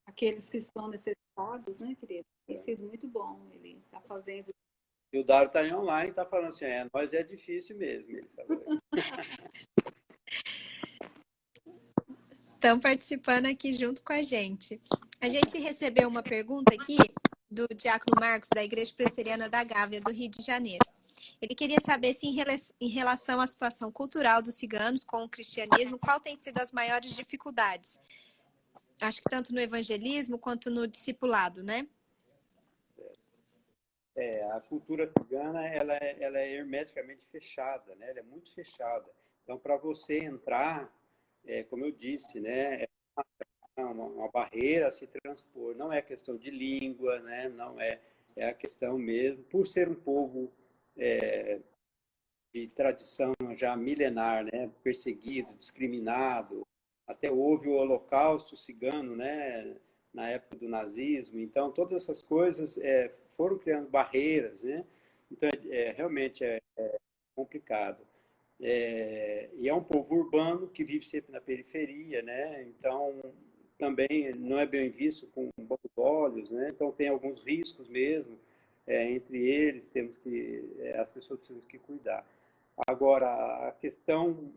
[0.06, 2.26] aqueles que estão necessitados, né, querido?
[2.46, 4.54] Tem sido muito bom, ele está fazendo.
[5.14, 8.12] E o Dário está online, está falando assim, é, nós é difícil mesmo.
[8.12, 8.44] Ele tá
[12.66, 14.82] estão participando aqui junto com a gente.
[15.26, 16.98] A gente recebeu uma pergunta aqui
[17.50, 20.86] do Diácono Marcos, da Igreja Presbiteriana da Gávea, do Rio de Janeiro.
[21.42, 22.28] Ele queria saber se,
[22.80, 27.16] em relação à situação cultural dos ciganos com o cristianismo, qual tem sido as maiores
[27.16, 28.00] dificuldades?
[29.02, 31.88] Acho que tanto no evangelismo quanto no discipulado, né?
[34.16, 38.12] É, a cultura cigana ela é, ela é hermeticamente fechada, né?
[38.12, 39.10] Ela é muito fechada.
[39.44, 40.88] Então, para você entrar
[41.44, 42.88] é, como eu disse, né, é
[43.78, 45.76] uma, uma, barreira a se transpor.
[45.76, 48.00] Não é questão de língua, né, não é,
[48.36, 50.52] é a questão mesmo, por ser um povo
[50.98, 51.60] é,
[52.54, 56.66] de tradição já milenar, né, perseguido, discriminado,
[57.08, 59.76] até houve o holocausto cigano, né,
[60.14, 61.40] na época do nazismo.
[61.40, 64.86] Então, todas essas coisas é, foram criando barreiras, né?
[65.30, 66.98] Então, é, realmente é, é
[67.36, 68.08] complicado.
[68.62, 72.64] É, e é um povo urbano que vive sempre na periferia, né?
[72.64, 73.22] Então,
[73.78, 76.70] também não é bem visto com bons olhos, né?
[76.70, 78.38] Então, tem alguns riscos mesmo.
[78.88, 82.26] É, entre eles, temos que é, as pessoas precisam que cuidar.
[82.88, 84.52] Agora, a questão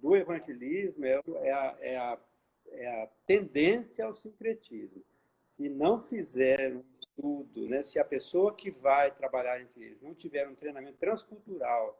[0.00, 2.18] do evangelismo é, é, a, é, a,
[2.72, 5.02] é a tendência ao sincretismo.
[5.44, 7.82] Se não fizer um estudo, né?
[7.82, 11.98] Se a pessoa que vai trabalhar entre eles não tiver um treinamento transcultural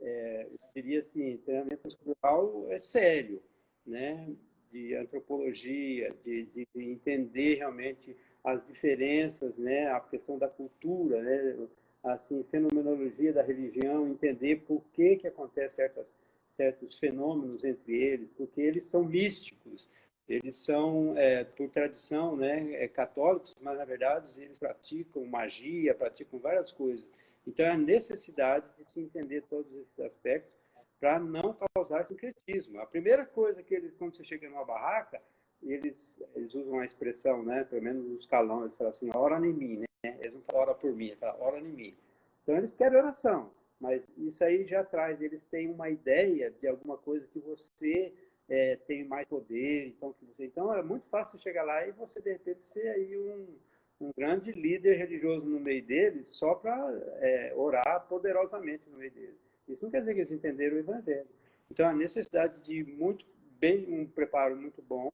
[0.00, 3.42] é, eu diria assim, treinamento estrutural é sério,
[3.86, 4.34] né?
[4.70, 9.90] De antropologia, de, de, entender realmente as diferenças, né?
[9.90, 11.68] A questão da cultura, né?
[12.02, 16.14] Assim, fenomenologia da religião, entender por que que acontece certas
[16.50, 19.88] certos fenômenos entre eles, porque eles são místicos,
[20.28, 26.38] eles são, é, por tradição, né, é, católicos, mas na verdade eles praticam magia, praticam
[26.38, 27.06] várias coisas.
[27.46, 30.59] Então, é a necessidade de se entender todos esses aspectos
[31.00, 32.78] para não causar sincretismo.
[32.80, 35.20] A primeira coisa que eles, quando você chega numa barraca,
[35.62, 39.52] eles, eles usam a expressão, né, pelo menos os calão, eles falam assim, ora em
[39.52, 40.18] mim, né?
[40.20, 41.96] Eles não falam ora por mim, eles falam ora em mim.
[42.42, 46.96] Então, eles querem oração, mas isso aí já traz, eles têm uma ideia de alguma
[46.96, 48.14] coisa que você
[48.48, 52.20] é, tem mais poder, então, que você, então é muito fácil chegar lá e você,
[52.20, 53.58] de repente, ser aí um
[54.00, 56.74] um grande líder religioso no meio deles só para
[57.20, 59.49] é, orar poderosamente no meio deles.
[59.72, 61.26] Isso não quer dizer que eles entenderam o evangelho.
[61.70, 63.24] Então, a necessidade de muito
[63.58, 65.10] bem um preparo muito bom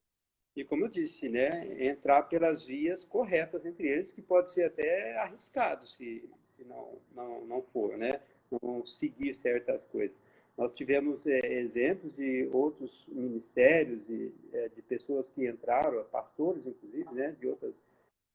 [0.57, 5.16] e, como eu disse, né, entrar pelas vias corretas entre eles, que pode ser até
[5.18, 6.26] arriscado se,
[6.57, 8.20] se não, não, não for, né?
[8.62, 10.16] Não seguir certas coisas.
[10.57, 17.12] Nós tivemos é, exemplos de outros ministérios e é, de pessoas que entraram, pastores inclusive,
[17.12, 17.74] né, de outras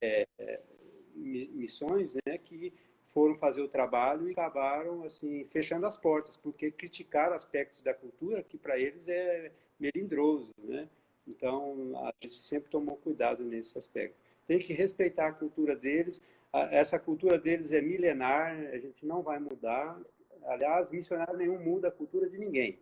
[0.01, 0.27] é,
[1.15, 2.71] missões, né, que
[3.13, 8.43] foram fazer o trabalho e acabaram assim fechando as portas, porque criticaram aspectos da cultura
[8.43, 10.87] que para eles é melindroso, né?
[11.27, 14.15] Então a gente sempre tomou cuidado nesse aspecto.
[14.47, 16.21] Tem que respeitar a cultura deles.
[16.71, 19.99] Essa cultura deles é milenar, a gente não vai mudar.
[20.45, 22.79] Aliás, missionário nenhum muda a cultura de ninguém.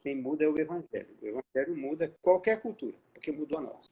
[0.00, 1.16] Quem muda é o evangelho.
[1.20, 3.90] O evangelho muda qualquer cultura, porque mudou a nossa.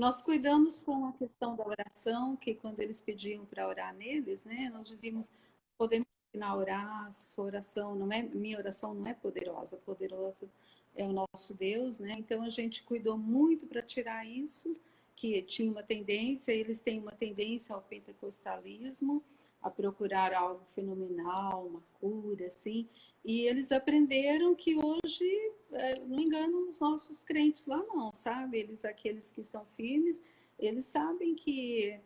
[0.00, 4.70] Nós cuidamos com a questão da oração, que quando eles pediam para orar neles, né,
[4.72, 5.30] nós dizíamos,
[5.76, 10.48] podemos ensinar a orar, sua oração não é, minha oração não é poderosa, poderosa
[10.96, 12.16] é o nosso Deus, né?
[12.18, 14.74] Então a gente cuidou muito para tirar isso,
[15.14, 19.22] que tinha uma tendência, eles têm uma tendência ao pentecostalismo,
[19.62, 22.88] a procurar algo fenomenal, uma cura, assim.
[23.24, 28.58] E eles aprenderam que hoje, é, não enganam os nossos crentes lá não, sabe?
[28.58, 30.22] Eles, aqueles que estão firmes,
[30.58, 32.00] eles sabem que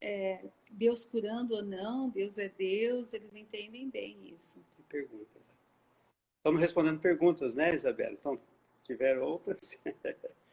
[0.00, 4.58] é, Deus curando ou não, Deus é Deus, eles entendem bem isso.
[4.76, 5.38] Que pergunta.
[6.36, 8.12] Estamos respondendo perguntas, né, Isabela?
[8.12, 9.78] Então, se tiver outras...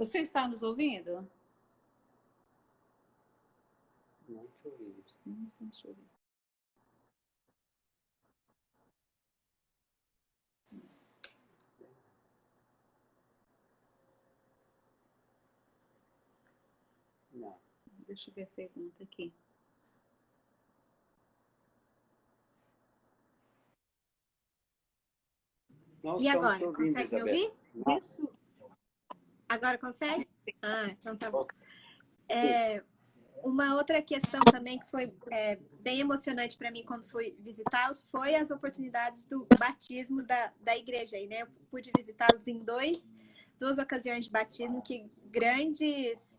[0.00, 1.28] Você está nos ouvindo?
[4.26, 5.18] Não te ouvimos.
[5.26, 6.08] Não estamos te ouvindo.
[17.34, 17.60] Não.
[18.06, 19.30] Deixa eu ver a pergunta aqui.
[26.18, 27.52] e agora, consegue me ouvir?
[29.50, 30.28] Agora consegue?
[30.62, 31.44] Ah, então tá bom.
[32.28, 32.84] É,
[33.42, 38.36] uma outra questão também que foi é, bem emocionante para mim quando fui visitá-los foi
[38.36, 41.16] as oportunidades do batismo da, da igreja.
[41.16, 41.42] Aí, né?
[41.42, 43.10] Eu pude visitá-los em dois,
[43.58, 46.38] duas ocasiões de batismo que grandes...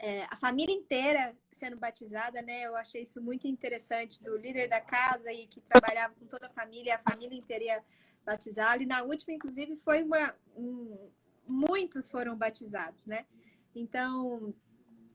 [0.00, 2.62] É, a família inteira sendo batizada, né?
[2.62, 6.50] Eu achei isso muito interessante do líder da casa e que trabalhava com toda a
[6.50, 7.84] família, a família inteira
[8.24, 8.82] batizá-lo.
[8.82, 10.34] E na última, inclusive, foi uma.
[10.56, 11.10] Um,
[11.48, 13.26] muitos foram batizados, né?
[13.74, 14.54] Então,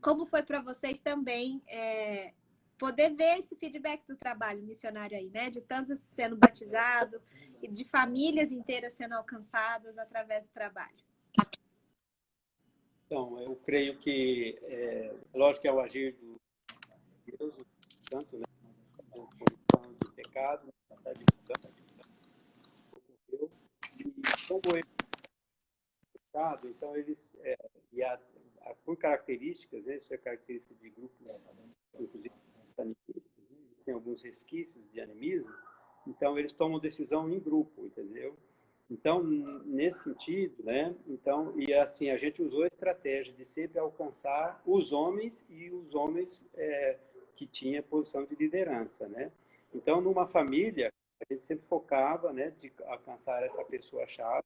[0.02, 2.34] como foi para vocês também é,
[2.78, 5.50] poder ver esse feedback do trabalho missionário aí, né?
[5.50, 7.22] De tantos sendo batizados
[7.62, 10.98] e de famílias inteiras sendo alcançadas através do trabalho.
[13.06, 16.36] Então, eu creio que, é, lógico que é o agir do
[17.26, 17.54] Deus,
[18.10, 18.46] tanto, né?
[19.12, 21.14] Condição de pecado, né?
[21.14, 21.74] divulgando
[24.48, 25.03] como ele
[26.34, 27.58] é então eles, é,
[27.92, 28.20] e a,
[28.66, 31.14] a, por características, né, isso é característica de grupo,
[32.00, 32.32] inclusive
[33.86, 35.54] tem alguns resquícios de animismo,
[36.08, 38.36] então eles tomam decisão em grupo, entendeu?
[38.90, 40.96] Então, nesse sentido, né?
[41.08, 45.96] Então, e assim, a gente usou a estratégia de sempre alcançar os homens e os
[45.96, 46.98] homens é,
[47.36, 49.32] que tinham posição de liderança, né?
[49.74, 54.44] Então, numa família, a gente sempre focava, né, de alcançar essa pessoa-chave,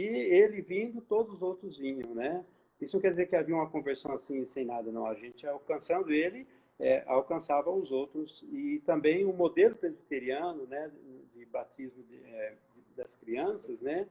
[0.00, 2.44] e ele vindo, todos os outros vinham, né?
[2.80, 5.06] Isso não quer dizer que havia uma conversão assim, sem nada, não.
[5.06, 6.46] A gente, alcançando ele,
[6.78, 8.44] é, alcançava os outros.
[8.52, 10.90] E também o modelo presbiteriano, né,
[11.34, 12.54] de batismo de, é,
[12.96, 14.06] das crianças, né?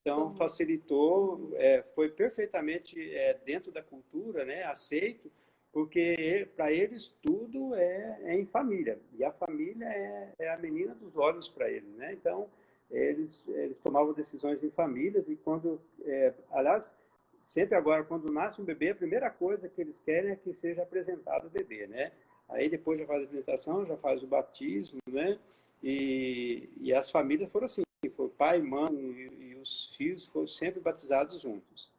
[0.00, 5.30] Então, facilitou, é, foi perfeitamente é, dentro da cultura, né, aceito,
[5.72, 10.94] porque para eles tudo é, é, em família e a família é, é a menina
[10.94, 12.12] dos olhos para eles, né?
[12.12, 12.48] Então
[12.90, 16.92] eles, eles tomavam decisões em famílias e quando, é, aliás,
[17.40, 20.82] sempre agora quando nasce um bebê a primeira coisa que eles querem é que seja
[20.82, 22.12] apresentado o bebê, né?
[22.48, 25.38] Aí depois já faz a apresentação, já faz o batismo, né?
[25.82, 27.82] E, e as famílias foram assim,
[28.16, 31.90] foi pai, mãe e, e os filhos foram sempre batizados juntos.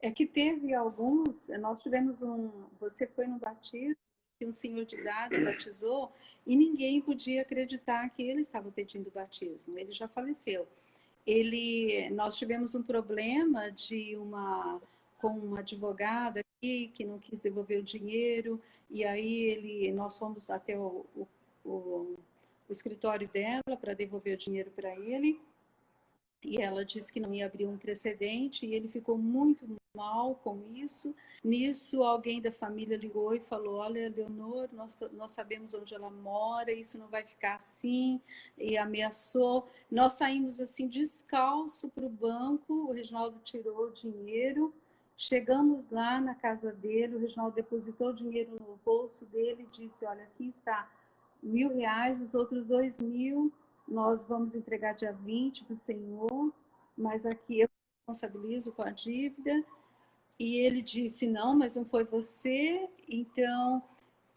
[0.00, 3.96] É que teve alguns, nós tivemos um, você foi no batismo,
[4.38, 6.12] que um senhor de idade batizou
[6.46, 10.66] e ninguém podia acreditar que ele estava pedindo batismo, ele já faleceu.
[11.26, 14.80] Ele, nós tivemos um problema de uma
[15.18, 18.60] com uma advogada aqui que não quis devolver o dinheiro
[18.90, 21.26] e aí ele, nós fomos até o, o,
[21.64, 22.16] o,
[22.68, 25.40] o escritório dela para devolver o dinheiro para ele
[26.46, 29.66] e ela disse que não ia abrir um precedente e ele ficou muito
[29.96, 31.12] mal com isso.
[31.42, 36.70] Nisso, alguém da família ligou e falou: Olha, Leonor, nós, nós sabemos onde ela mora,
[36.70, 38.20] isso não vai ficar assim,
[38.56, 39.68] e ameaçou.
[39.90, 44.72] Nós saímos assim descalço para o banco, o Reginaldo tirou o dinheiro.
[45.18, 50.06] Chegamos lá na casa dele, o Reginaldo depositou o dinheiro no bolso dele e disse:
[50.06, 50.88] Olha, aqui está
[51.42, 53.52] mil reais, os outros dois mil
[53.88, 56.52] nós vamos entregar dia 20 para o Senhor,
[56.96, 57.68] mas aqui eu
[57.98, 59.64] responsabilizo com a dívida.
[60.38, 63.82] E ele disse: Não, mas não foi você, então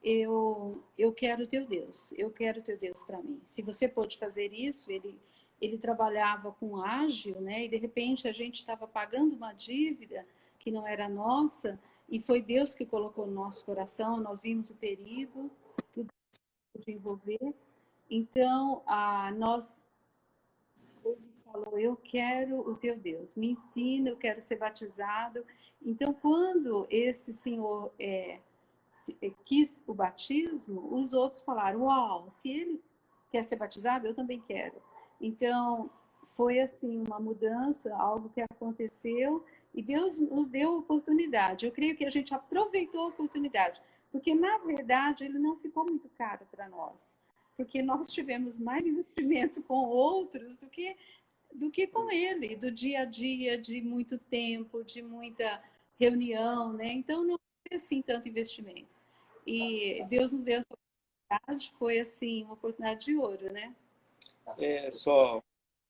[0.03, 3.41] eu, eu quero teu Deus, eu quero teu Deus para mim.
[3.43, 5.19] Se você pode fazer isso, ele,
[5.59, 7.65] ele trabalhava com ágil, né?
[7.65, 10.25] E de repente a gente estava pagando uma dívida
[10.57, 14.75] que não era nossa, e foi Deus que colocou no nosso coração, nós vimos o
[14.75, 15.51] perigo,
[15.93, 16.09] tudo
[16.77, 17.53] de envolver.
[18.09, 19.79] Então, a, nós
[21.51, 25.45] falou, eu quero o teu Deus, me ensina, eu quero ser batizado.
[25.81, 28.39] Então, quando esse senhor é,
[29.21, 32.83] é, quis o batismo, os outros falaram, uau, se ele
[33.31, 34.75] quer ser batizado, eu também quero.
[35.21, 35.89] Então,
[36.25, 39.43] foi assim uma mudança, algo que aconteceu
[39.73, 41.65] e Deus nos deu oportunidade.
[41.65, 43.81] Eu creio que a gente aproveitou a oportunidade,
[44.11, 47.15] porque na verdade ele não ficou muito caro para nós
[47.59, 50.95] porque nós tivemos mais investimento com outros do que
[51.53, 55.61] do que com ele, do dia a dia, de muito tempo, de muita
[55.99, 56.93] reunião, né?
[56.93, 57.37] Então não
[57.67, 58.87] foi assim tanto investimento.
[59.45, 63.75] E Deus nos deu essa oportunidade, foi assim uma oportunidade de ouro, né?
[64.57, 65.43] É só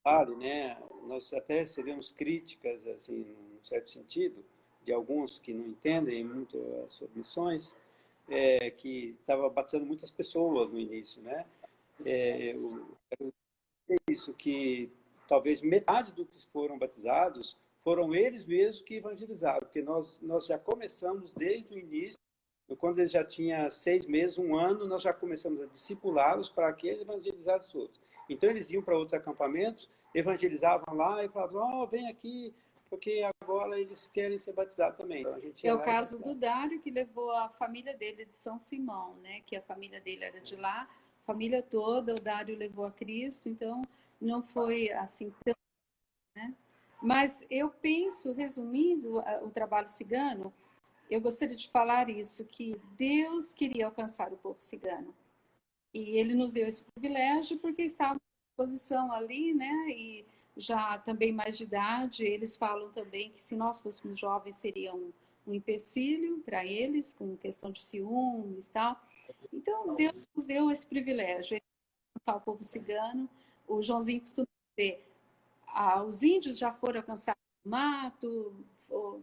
[0.03, 0.75] vale, né?
[1.03, 4.43] Nós até recebemos críticas assim, num certo sentido,
[4.83, 6.57] de alguns que não entendem muito
[6.87, 7.75] as missões,
[8.27, 11.45] é, que estava batendo muitas pessoas no início, né?
[12.05, 13.33] É, eu quero
[13.87, 14.91] dizer isso, que
[15.27, 20.57] talvez metade dos que foram batizados foram eles mesmos que evangelizaram, porque nós, nós já
[20.57, 22.19] começamos desde o início,
[22.77, 26.87] quando eles já tinham seis meses, um ano, nós já começamos a discipulá-los para que
[26.87, 27.99] eles evangelizassem outros.
[28.29, 32.53] Então eles iam para outros acampamentos, evangelizavam lá e falavam, oh, vem aqui,
[32.89, 35.21] porque agora eles querem ser batizados também.
[35.21, 39.41] Então, é o caso do Dário, que levou a família dele de São Simão, né?
[39.45, 40.89] que a família dele era de lá,
[41.29, 43.83] família toda, o Dário levou a Cristo, então
[44.19, 45.53] não foi assim tão.
[46.35, 46.55] Né?
[46.99, 50.51] Mas eu penso, resumindo o trabalho cigano,
[51.07, 55.13] eu gostaria de falar isso, que Deus queria alcançar o povo cigano.
[55.93, 59.87] E ele nos deu esse privilégio porque estava em posição ali, né?
[59.89, 60.25] E
[60.57, 65.13] já também mais de idade, eles falam também que se nós fôssemos jovens seria um,
[65.45, 68.99] um empecilho para eles, com questão de ciúmes e tal.
[69.53, 71.59] Então, Deus nos deu esse privilégio,
[72.15, 73.29] alcançar o povo cigano.
[73.67, 75.05] O Joãozinho costuma dizer,
[75.67, 78.55] ah, os índios já foram alcançados no mato,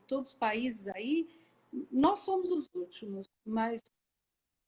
[0.07, 1.29] todos os países aí,
[1.91, 3.83] nós somos os últimos, mas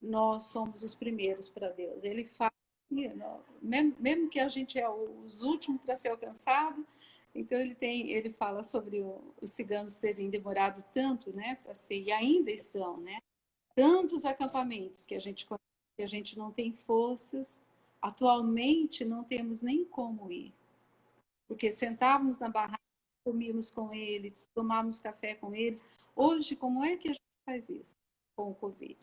[0.00, 2.04] nós somos os primeiros para Deus.
[2.04, 2.52] Ele fala,
[2.90, 6.86] mesmo, mesmo que a gente é os últimos para ser alcançado,
[7.34, 12.00] então ele tem, ele fala sobre o, os ciganos terem demorado tanto, né, para ser
[12.00, 13.20] e ainda estão, né?
[13.78, 15.46] Tantos acampamentos que a gente
[15.96, 17.60] que a gente não tem forças.
[18.02, 20.52] Atualmente não temos nem como ir.
[21.46, 22.82] Porque sentávamos na barraca,
[23.24, 25.82] comíamos com eles, tomávamos café com eles.
[26.14, 27.96] Hoje, como é que a gente faz isso
[28.36, 28.98] com o Covid?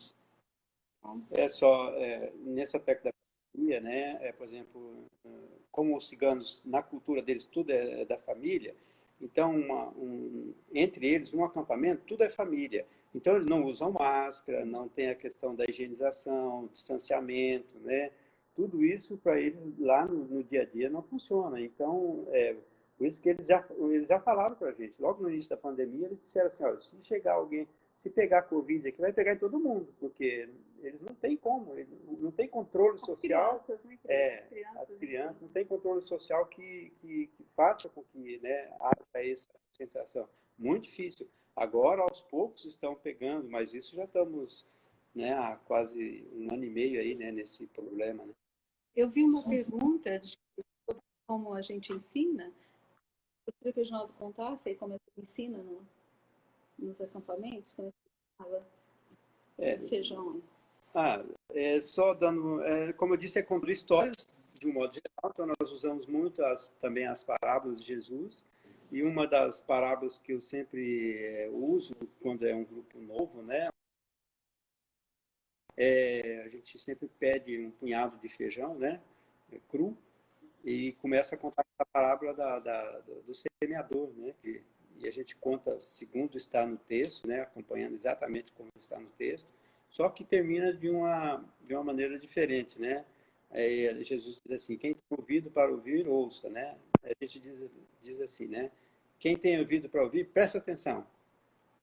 [0.98, 3.10] Então, é só, é, nesse aspecto da
[3.52, 4.18] família, né?
[4.26, 5.06] É, por exemplo,
[5.70, 8.74] como os ciganos, na cultura deles, tudo é, é da família,
[9.20, 12.86] então, uma, um, entre eles, num acampamento, tudo é família.
[13.14, 18.10] Então, eles não usam máscara, não tem a questão da higienização, distanciamento, né?
[18.54, 21.60] Tudo isso, para eles, lá no, no, dia a dia, não funciona.
[21.60, 22.56] Então, é,
[22.98, 25.56] por isso que eles já, eles já falaram para a gente, logo no início da
[25.56, 27.66] pandemia, eles disseram assim, olha, se chegar alguém,
[28.02, 30.48] se pegar Covid aqui, vai pegar em todo mundo, porque
[30.82, 31.74] eles não têm como,
[32.18, 33.56] não tem controle social.
[33.56, 33.98] As crianças, né?
[34.06, 38.38] É, as crianças, as crianças não tem controle social que, que, que faça com que
[38.38, 40.28] né, haja essa sensação.
[40.58, 41.28] Muito difícil.
[41.54, 44.66] Agora, aos poucos, estão pegando, mas isso já estamos
[45.14, 48.24] né, há quase um ano e meio aí né, nesse problema.
[48.24, 48.34] Né?
[48.94, 50.36] Eu vi uma pergunta de
[51.26, 52.52] como a gente ensina.
[53.46, 55.86] Eu queria que o Reginaldo contasse como é que ensina no,
[56.78, 58.66] nos acampamentos, como é que fala
[59.58, 60.42] é, feijão.
[60.94, 64.28] Ah, é só dando, é, como eu disse, é contar histórias
[64.58, 68.44] de um modo geral, então nós usamos muito as, também as parábolas de Jesus,
[68.90, 73.68] e uma das parábolas que eu sempre é, uso quando é um grupo novo, né?
[75.76, 79.00] É, a gente sempre pede um punhado de feijão, né?
[79.52, 79.96] É, cru.
[80.64, 84.34] e começa a contar a parábola da, da, do semeador, né?
[84.42, 87.42] E a gente conta segundo está no texto, né?
[87.42, 89.48] Acompanhando exatamente como está no texto,
[89.88, 93.04] só que termina de uma de uma maneira diferente, né?
[94.02, 96.76] Jesus diz assim: quem tem ouvido para ouvir, ouça, né?
[97.02, 97.70] A gente diz,
[98.02, 98.70] diz assim, né?
[99.18, 101.06] Quem tem ouvido para ouvir, presta atenção.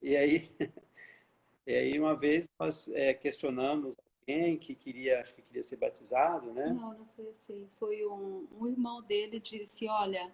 [0.02, 0.50] E aí,
[1.66, 6.54] e aí uma vez nós é, questionamos alguém que queria, acho que queria ser batizado,
[6.54, 6.68] né?
[6.68, 7.68] Não, não foi assim.
[7.80, 10.32] Foi um, um irmão dele disse, olha,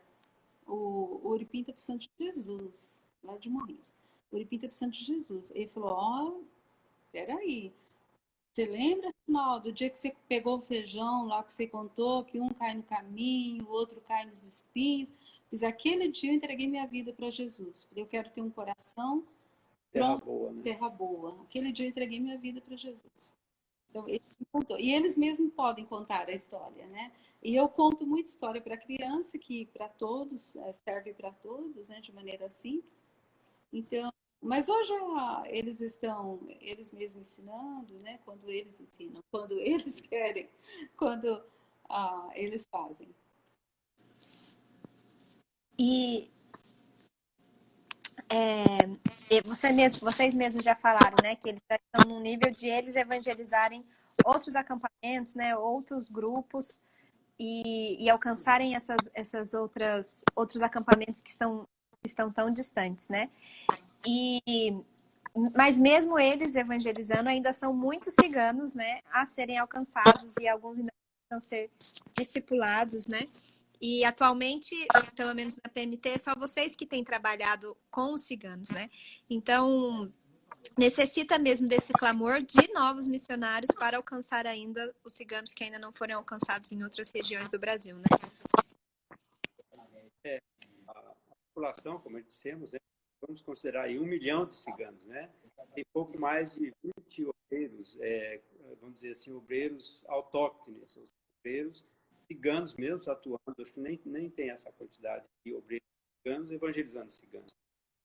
[0.65, 3.93] o, o Uripim está precisando de Jesus, lá de Morrinhos.
[4.31, 5.51] O Uripim está precisando de Jesus.
[5.51, 6.43] Ele falou, ó, oh,
[7.11, 7.73] peraí,
[8.53, 12.39] você lembra, final do dia que você pegou o feijão lá que você contou, que
[12.39, 15.09] um cai no caminho, o outro cai nos espinhos?
[15.51, 17.87] Mas aquele dia eu entreguei minha vida para Jesus.
[17.95, 19.23] Eu quero ter um coração
[19.91, 20.61] terra boa, né?
[20.63, 21.41] Terra boa.
[21.43, 23.33] Aquele dia eu entreguei minha vida para Jesus.
[23.89, 24.79] Então, ele contou.
[24.79, 27.11] E eles mesmos podem contar a história, né?
[27.41, 31.99] E eu conto muita história para criança, que para todos, é, serve para todos, né?
[31.99, 33.03] De maneira simples.
[33.73, 34.11] Então,
[34.41, 34.93] mas hoje
[35.47, 38.19] eles estão, eles mesmos ensinando, né?
[38.25, 40.49] Quando eles ensinam, quando eles querem,
[40.95, 41.43] quando
[41.89, 43.09] ah, eles fazem.
[45.77, 46.29] E
[48.29, 52.95] é, você mesmo, vocês mesmos já falaram, né, que eles estão no nível de eles
[52.95, 53.85] evangelizarem
[54.25, 56.81] outros acampamentos, né, outros grupos
[57.39, 61.67] e, e alcançarem essas, essas outras outros acampamentos que estão
[62.03, 63.29] estão tão distantes, né?
[64.05, 64.83] E
[65.55, 70.91] mas mesmo eles evangelizando ainda são muitos ciganos, né, a serem alcançados e alguns ainda
[71.29, 71.71] precisam ser
[72.11, 73.21] discipulados, né?
[73.81, 74.75] E atualmente,
[75.15, 78.89] pelo menos na PMT, é só vocês que têm trabalhado com os ciganos, né?
[79.29, 80.11] Então,
[80.77, 85.93] necessita mesmo desse clamor de novos missionários para alcançar ainda os ciganos que ainda não
[85.93, 88.03] foram alcançados em outras regiões do Brasil, né?
[90.25, 90.41] É,
[90.87, 91.15] a
[91.53, 92.79] população, como dissemos, né,
[93.21, 95.29] vamos considerar aí um milhão de ciganos, né?
[95.73, 96.73] Tem pouco mais de
[97.07, 98.41] 20 obreiros, é,
[98.79, 100.97] vamos dizer assim, obreiros autóctones,
[101.39, 101.85] obreiros
[102.27, 105.87] ciganos mesmo atuando, acho que nem, nem tem essa quantidade de obreiros
[106.21, 107.55] ciganos evangelizando ciganos.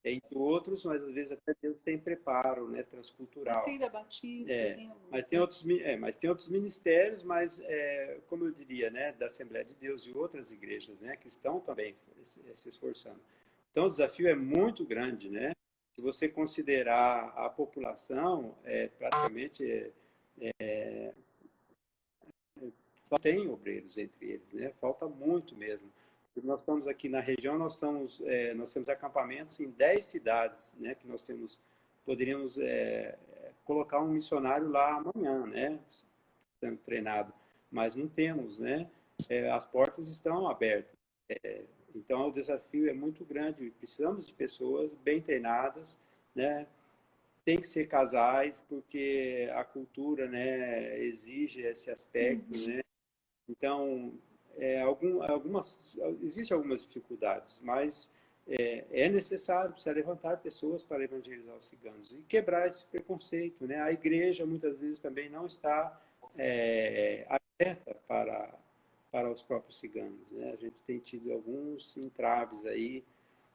[0.07, 3.65] Entre outros, mas às vezes até tem preparo né, transcultural.
[3.65, 8.21] Tem da Batista, é, tem mas tem outros é, mas tem outros ministérios, mas é,
[8.29, 11.97] como eu diria, né, da Assembleia de Deus e outras igrejas, né, que estão também
[12.23, 13.21] se esforçando.
[13.75, 15.53] Então o desafio é muito grande, né?
[15.97, 19.65] Se você considerar a população, é praticamente
[20.41, 21.13] é, é
[23.21, 24.71] tem obreiros entre eles, né?
[24.81, 25.91] Falta muito mesmo.
[26.45, 30.95] Nós estamos aqui na região, nós, estamos, é, nós temos acampamentos em 10 cidades, né?
[30.95, 31.59] Que nós temos,
[32.07, 33.19] poderíamos é,
[33.65, 35.81] colocar um missionário lá amanhã, né?
[36.61, 37.35] Sendo treinado,
[37.73, 38.89] mas não temos, né?
[39.29, 40.95] É, as portas estão abertas.
[41.29, 41.65] É,
[41.95, 43.71] então, o desafio é muito grande.
[43.79, 45.99] Precisamos de pessoas bem treinadas,
[46.35, 46.67] né?
[47.45, 52.77] tem que ser casais porque a cultura né exige esse aspecto uhum.
[52.77, 52.85] né
[53.49, 54.13] então,
[54.57, 58.11] é, algum, algumas, existem algumas dificuldades, mas
[58.47, 63.67] é, é, necessário, precisa levantar pessoas para evangelizar os ciganos e quebrar esse preconceito.
[63.67, 63.81] Né?
[63.81, 66.01] A igreja, muitas vezes, também não está
[66.37, 68.55] é, aberta para,
[69.15, 70.33] para os próprios ciganos.
[70.33, 70.51] Né?
[70.51, 73.05] A gente tem tido alguns entraves aí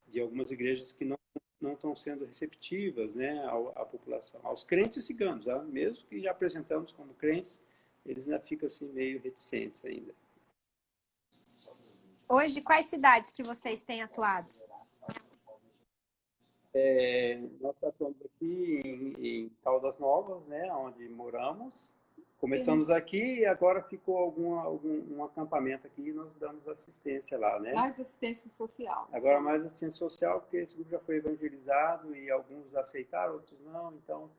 [0.07, 1.19] de algumas igrejas que não,
[1.59, 5.61] não estão sendo receptivas né, à, à população, aos crentes ciganos, tá?
[5.63, 7.61] mesmo que já apresentamos como crentes,
[8.05, 10.15] eles ainda ficam assim meio reticentes ainda.
[12.29, 14.47] Hoje, quais cidades que vocês têm atuado?
[16.73, 21.89] É, nós atuamos aqui em, em, Caldas Novas, né, onde moramos.
[22.39, 27.59] Começamos aqui e agora ficou algum, algum um acampamento aqui e nós damos assistência lá,
[27.59, 27.73] né?
[27.73, 29.09] Mais assistência social.
[29.11, 33.93] Agora mais assistência social, porque esse grupo já foi evangelizado e alguns aceitaram, outros não,
[33.93, 34.29] então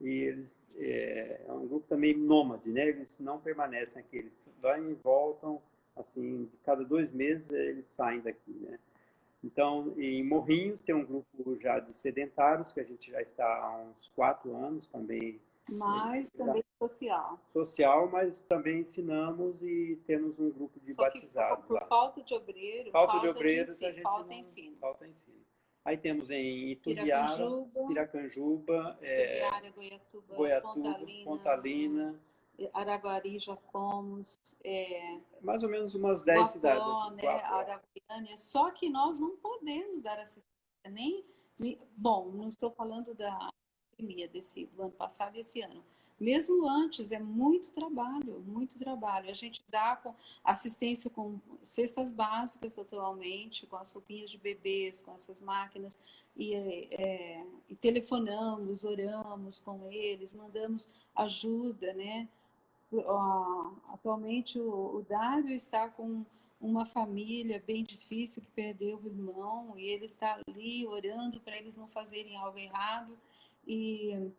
[0.00, 0.48] e eles
[0.78, 2.88] é, é, um grupo também nômade, né?
[2.88, 4.32] Eles não permanecem aqui, eles
[4.62, 5.60] vão e voltam,
[5.96, 8.78] assim, cada dois meses eles saem daqui, né?
[9.42, 13.78] Então, em Morrinhos tem um grupo já de sedentários, que a gente já está há
[13.78, 15.40] uns quatro anos também.
[15.78, 17.38] Mas também social.
[17.48, 21.66] Social, mas também ensinamos e temos um grupo de Só batizados.
[21.66, 21.86] por lá.
[21.86, 24.76] falta de obreiro, falta, falta de obreiros, de ensino, a gente falta não, ensino.
[24.78, 25.40] Falta ensino.
[25.84, 32.20] Aí temos em Itubiara, Piracanjuba, Piracanjuba é, Goiatuba, Goiatuba Pontalina, Pontalina,
[32.74, 34.38] Araguari já fomos.
[34.62, 37.24] É, Mais ou menos umas 10 Guapó, cidades.
[38.08, 38.36] Né.
[38.36, 40.44] Só que nós não podemos dar assistência
[40.90, 41.24] nem,
[41.58, 41.78] nem.
[41.96, 43.50] Bom, não estou falando da
[44.00, 45.84] pandemia desse, do ano passado e esse ano.
[46.18, 49.30] Mesmo antes, é muito trabalho, muito trabalho.
[49.30, 55.14] A gente dá com assistência com cestas básicas atualmente, com as roupinhas de bebês, com
[55.14, 55.98] essas máquinas,
[56.36, 62.28] e, é, e telefonamos, oramos com eles, mandamos ajuda, né?
[63.88, 66.26] Atualmente o, o Dário está com
[66.60, 71.78] uma família bem difícil que perdeu o irmão e ele está ali orando para eles
[71.78, 73.16] não fazerem algo errado
[73.66, 74.30] e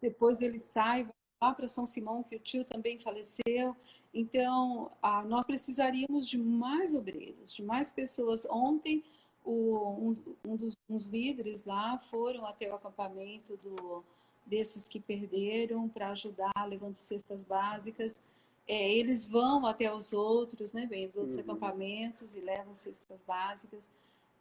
[0.00, 1.08] depois ele sai
[1.40, 3.76] lá para São Simão que o tio também faleceu
[4.12, 9.04] então ah, nós precisaríamos de mais obreiros de mais pessoas ontem
[9.44, 10.14] o,
[10.44, 14.04] um, um dos uns líderes lá foram até o acampamento do
[14.46, 18.18] desses que perderam para ajudar levando cestas básicas
[18.68, 21.40] é, eles vão até os outros, né, bem, os outros uhum.
[21.40, 23.88] acampamentos e levam cestas básicas.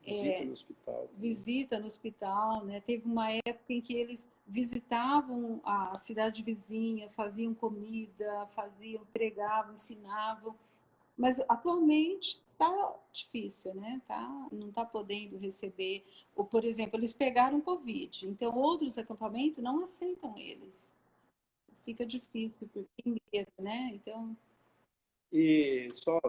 [0.08, 1.10] Visita é, no hospital.
[1.18, 2.82] Visita no hospital, né?
[2.82, 10.56] Teve uma época em que eles visitavam a cidade vizinha, faziam comida, faziam, pregavam, ensinavam.
[11.18, 14.02] Mas atualmente está difícil, né?
[14.08, 16.06] Tá, não está podendo receber.
[16.36, 20.92] Ou, por exemplo, eles pegaram Covid, então outros acampamentos não aceitam eles
[21.88, 23.92] fica difícil, porque tem medo, né?
[23.94, 24.36] Então.
[25.32, 26.20] E só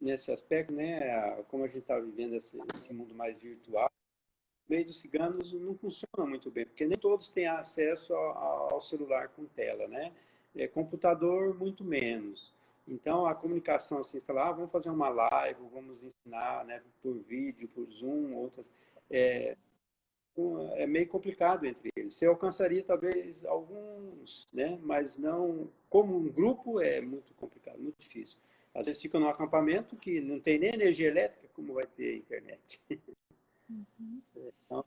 [0.00, 3.90] nesse aspecto, né, como a gente está vivendo esse, esse, mundo mais virtual,
[4.68, 8.80] o meio dos ciganos não funciona muito bem, porque nem todos têm acesso ao, ao
[8.80, 10.12] celular com tela, né?
[10.54, 12.52] É, computador, muito menos.
[12.88, 17.14] Então, a comunicação, assim, está lá, ah, vamos fazer uma live, vamos ensinar, né, por
[17.18, 18.70] vídeo, por Zoom, outras.
[19.08, 19.56] É,
[20.76, 22.14] é meio complicado entre eles.
[22.14, 24.78] Você alcançaria talvez alguns, né?
[24.82, 28.38] mas não como um grupo é muito complicado, muito difícil.
[28.74, 32.80] Às vezes fica num acampamento que não tem nem energia elétrica, como vai ter internet?
[33.68, 34.22] Uhum.
[34.36, 34.84] Então...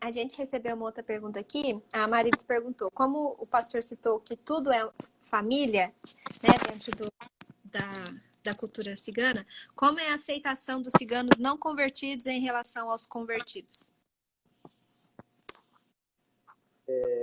[0.00, 1.80] A gente recebeu uma outra pergunta aqui.
[1.92, 5.94] A Marides perguntou: como o pastor citou que tudo é família,
[6.42, 7.04] né, dentro do,
[7.64, 7.82] da,
[8.42, 13.92] da cultura cigana, como é a aceitação dos ciganos não convertidos em relação aos convertidos?
[16.88, 17.22] É,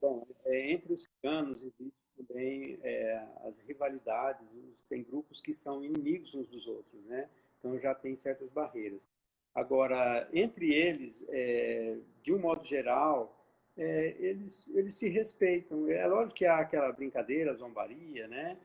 [0.00, 4.46] bom, é, entre os ciganos existe também é, as rivalidades,
[4.88, 7.28] tem grupos que são inimigos uns dos outros, né?
[7.58, 9.08] Então já tem certas barreiras.
[9.54, 13.36] Agora, entre eles, é, de um modo geral,
[13.76, 15.88] é, eles, eles se respeitam.
[15.90, 18.56] É lógico que há aquela brincadeira, zombaria, né?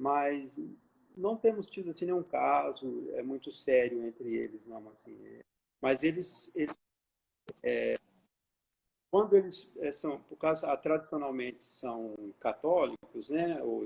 [0.00, 0.58] mas
[1.14, 5.14] não temos tido assim, nenhum caso é muito sério entre eles, não assim.
[5.80, 6.74] Mas eles, eles
[7.62, 7.98] é,
[9.10, 13.60] quando eles é, são, por causa tradicionalmente são católicos, né?
[13.62, 13.84] Ou,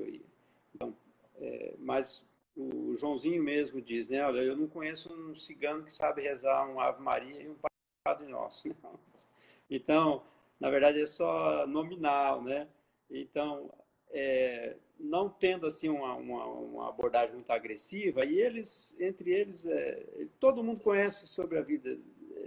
[0.75, 0.97] então,
[1.37, 2.25] é, mas
[2.57, 4.25] o Joãozinho mesmo diz, né?
[4.25, 7.57] Olha, eu não conheço um cigano que sabe rezar um Ave Maria e um
[8.05, 8.69] Padre Nosso.
[8.83, 8.99] Não.
[9.71, 10.23] Então,
[10.61, 12.69] na verdade é só nominal, né?
[13.11, 13.73] Então,
[14.11, 20.27] é, não tendo assim uma, uma, uma, abordagem muito agressiva e eles entre eles é,
[20.39, 21.99] todo mundo conhece sobre a vida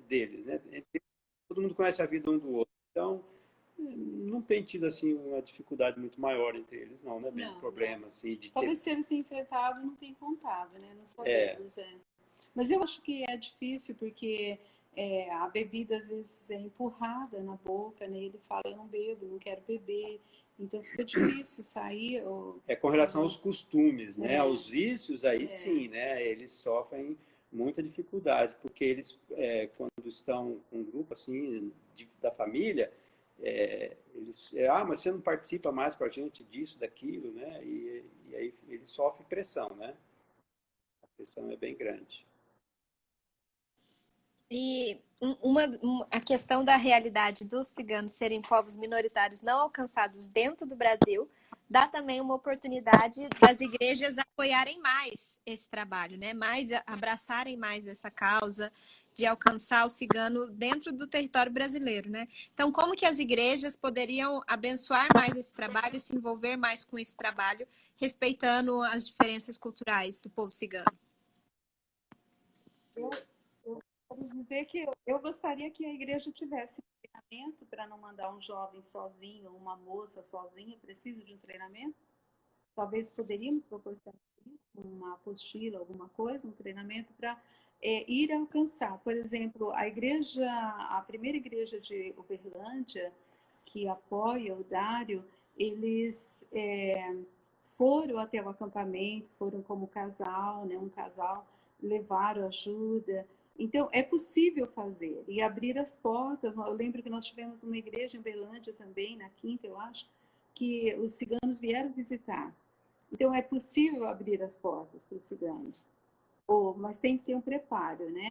[0.08, 1.02] deles né entre,
[1.48, 3.24] todo mundo conhece a vida um do outro então
[3.78, 8.36] não tem tido assim uma dificuldade muito maior entre eles não né bem problema assim
[8.36, 8.84] de talvez ter...
[8.84, 11.82] se eles têm enfrentado não tem contado né não sabemos é.
[11.82, 11.96] é.
[12.56, 14.60] mas eu acho que é difícil porque
[14.98, 18.18] é, a bebida às vezes é empurrada na boca, né?
[18.18, 20.20] Ele fala, eu não bebo, não quero beber.
[20.60, 22.26] Então fica difícil sair.
[22.26, 22.60] Ou...
[22.68, 24.34] É com relação aos costumes, né?
[24.34, 24.38] É.
[24.38, 25.48] Aos vícios, aí é.
[25.48, 26.26] sim, né?
[26.26, 27.16] Eles sofrem
[27.58, 32.94] muita dificuldade, porque eles, é, quando estão com um grupo assim, de, da família,
[33.40, 37.64] é, eles, é, ah, mas você não participa mais com a gente disso, daquilo, né?
[37.64, 39.96] E, e aí eles sofrem pressão, né?
[41.04, 42.26] A pressão é bem grande.
[44.50, 45.02] E
[45.42, 45.62] uma,
[46.12, 51.30] a questão da realidade dos ciganos serem povos minoritários não alcançados dentro do Brasil
[51.70, 56.34] dá também uma oportunidade das igrejas apoiarem mais esse trabalho, né?
[56.34, 58.72] Mais abraçarem mais essa causa
[59.14, 62.28] de alcançar o cigano dentro do território brasileiro, né?
[62.54, 67.16] Então, como que as igrejas poderiam abençoar mais esse trabalho se envolver mais com esse
[67.16, 67.68] trabalho,
[68.00, 70.86] respeitando as diferenças culturais do povo cigano?
[72.96, 73.10] Eu
[74.18, 76.82] Quero dizer que eu, eu gostaria que a igreja tivesse
[77.28, 81.96] treinamento para não mandar um jovem sozinho, uma moça sozinha, precisa de um treinamento.
[82.76, 84.16] Talvez poderíamos proporcionar
[84.76, 87.40] uma apostila, alguma coisa, um treinamento para
[87.82, 88.98] é, ir alcançar.
[89.00, 90.48] Por exemplo, a igreja,
[90.90, 93.12] a primeira igreja de Uberlândia,
[93.66, 95.24] que apoia o Dário,
[95.58, 97.16] eles é,
[97.76, 101.46] foram até o acampamento, foram como casal, né, um casal,
[101.82, 103.28] levaram ajuda,
[103.58, 106.56] Então, é possível fazer e abrir as portas.
[106.56, 110.08] Eu lembro que nós tivemos uma igreja em Belândia também, na quinta, eu acho,
[110.54, 112.56] que os ciganos vieram visitar.
[113.12, 115.76] Então, é possível abrir as portas para os ciganos.
[116.48, 118.30] Oh, mas tem que ter um preparo, né?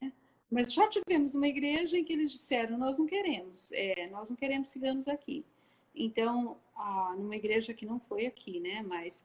[0.50, 4.36] Mas já tivemos uma igreja em que eles disseram: nós não queremos, é, nós não
[4.36, 5.44] queremos ciganos aqui.
[5.94, 8.82] Então, ah, numa igreja que não foi aqui, né?
[8.82, 9.24] Mas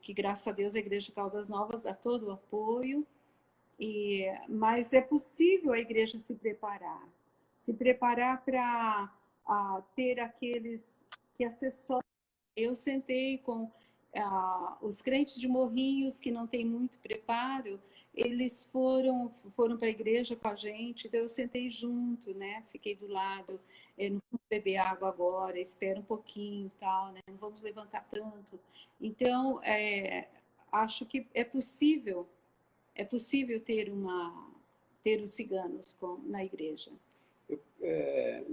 [0.00, 3.06] que graças a Deus a Igreja Caldas Novas dá todo o apoio.
[3.82, 7.02] E, mas é possível a igreja se preparar,
[7.56, 9.12] se preparar para
[9.44, 11.04] ah, ter aqueles
[11.34, 12.04] que assessoram.
[12.56, 13.68] Eu sentei com
[14.14, 17.80] ah, os crentes de Morrinhos que não têm muito preparo
[18.14, 22.62] eles foram foram para a igreja com a gente, então eu sentei junto, né?
[22.66, 23.58] Fiquei do lado,
[23.96, 27.20] é, não vamos beber água agora, espera um pouquinho, tal, né?
[27.26, 28.60] Não vamos levantar tanto.
[29.00, 30.28] Então, é,
[30.70, 32.28] acho que é possível,
[32.94, 34.50] é possível ter uma
[35.02, 36.92] ter os ciganos com, na igreja.
[37.48, 38.44] Eu, é,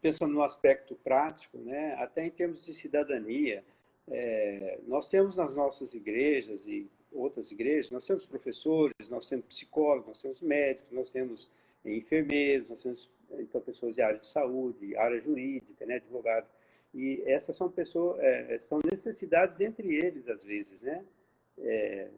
[0.00, 1.94] pensando no aspecto prático, né?
[1.94, 3.64] Até em termos de cidadania,
[4.08, 10.06] é, nós temos nas nossas igrejas e outras igrejas, nós temos professores, nós temos psicólogos,
[10.06, 11.50] nós temos médicos, nós temos
[11.84, 16.48] enfermeiros, nós temos então pessoas de área de saúde, área jurídica, né, advogados.
[16.94, 21.04] E essas são pessoas, é, são necessidades entre eles às vezes, né?
[21.58, 22.08] É,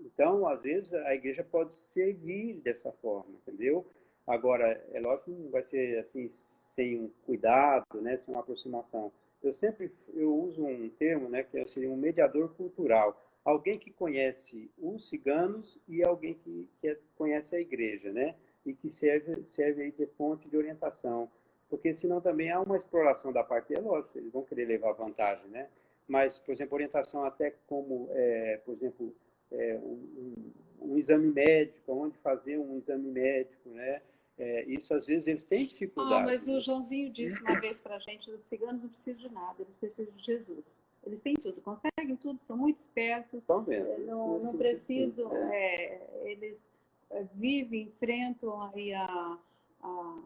[0.00, 3.86] então, às vezes a igreja pode servir dessa forma, entendeu?
[4.26, 9.10] Agora, é lógico que não vai ser assim sem um cuidado, né, sem uma aproximação.
[9.42, 14.70] Eu sempre eu uso um termo, né, que seria um mediador cultural alguém que conhece
[14.76, 18.34] os ciganos e alguém que, que é, conhece a igreja, né?
[18.66, 21.30] E que serve, serve aí de ponte de orientação.
[21.70, 25.48] Porque senão também há uma exploração da parte, é lógico, eles vão querer levar vantagem,
[25.48, 25.68] né?
[26.06, 29.14] Mas, por exemplo, orientação até como, é, por exemplo,
[29.52, 34.02] é, um, um, exame médico, onde fazer um exame médico, né?
[34.38, 36.22] É, isso às vezes eles têm dificuldade.
[36.22, 36.54] Ah, mas né?
[36.54, 39.76] o Joãozinho disse uma vez para a gente, os ciganos não precisam de nada, eles
[39.76, 40.64] precisam de Jesus.
[41.04, 43.42] Eles têm tudo, conseguem tudo, são muito espertos.
[43.66, 43.98] mesmo.
[44.06, 46.70] Não, não precisam, é, eles
[47.10, 49.38] é, vivem, enfrentam aí a,
[49.80, 50.18] a,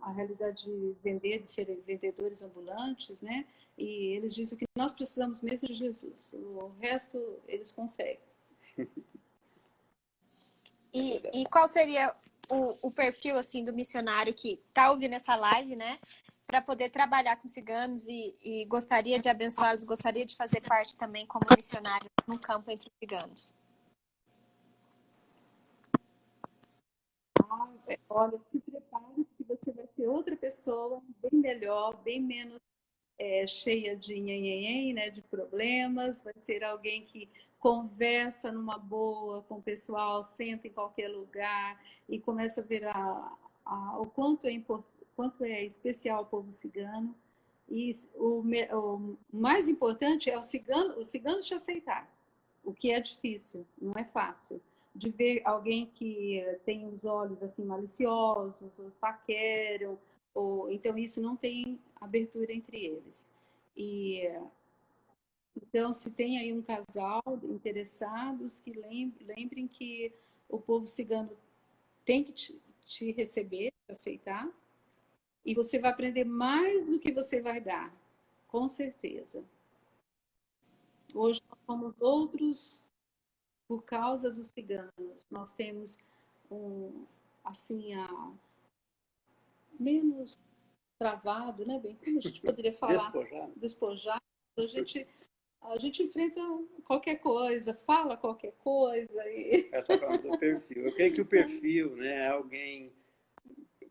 [0.00, 3.46] a realidade de vender, de serem vendedores ambulantes, né?
[3.76, 6.32] E eles dizem que nós precisamos mesmo de Jesus.
[6.32, 8.20] O resto eles conseguem.
[10.92, 12.12] E, e qual seria
[12.50, 16.00] o, o, perfil assim do missionário que está ouvindo essa live, né?
[16.50, 21.24] para poder trabalhar com ciganos e, e gostaria de abençoá-los, gostaria de fazer parte também
[21.24, 23.54] como missionário no campo entre os ciganos.
[27.48, 27.68] Ah,
[28.08, 28.89] olha, se prepare que
[29.56, 32.60] você vai ser outra pessoa, bem melhor, bem menos
[33.18, 37.28] é, cheia de nhenhenhen, né, de problemas, vai ser alguém que
[37.58, 41.78] conversa numa boa com o pessoal, senta em qualquer lugar
[42.08, 44.62] e começa a ver a, a, o quanto é
[45.14, 47.14] quanto é especial o povo cigano.
[47.68, 52.10] E o, o mais importante é o cigano, o cigano te aceitar,
[52.64, 54.60] o que é difícil, não é fácil.
[54.94, 59.98] De ver alguém que tem os olhos assim maliciosos, ou paqueram,
[60.34, 63.30] ou então isso não tem abertura entre eles.
[63.76, 64.22] E
[65.56, 70.12] então, se tem aí um casal interessados, que lembrem, lembrem que
[70.48, 71.30] o povo cigano
[72.04, 74.48] tem que te, te receber, aceitar,
[75.44, 77.94] e você vai aprender mais do que você vai dar,
[78.48, 79.44] com certeza.
[81.14, 82.88] Hoje nós somos outros
[83.70, 85.24] por causa dos ciganos.
[85.30, 85.96] Nós temos
[86.50, 87.04] um,
[87.44, 88.32] assim, a
[89.78, 90.36] menos
[90.98, 91.94] travado, né, bem?
[91.94, 92.94] Como a gente poderia falar?
[92.94, 93.52] Despojado.
[93.54, 94.22] Despojado.
[94.58, 95.06] A gente,
[95.62, 96.40] a gente enfrenta
[96.84, 99.24] qualquer coisa, fala qualquer coisa.
[99.28, 99.70] E...
[99.70, 100.86] Essa falando do perfil.
[100.86, 102.92] Eu creio que o perfil né, é alguém,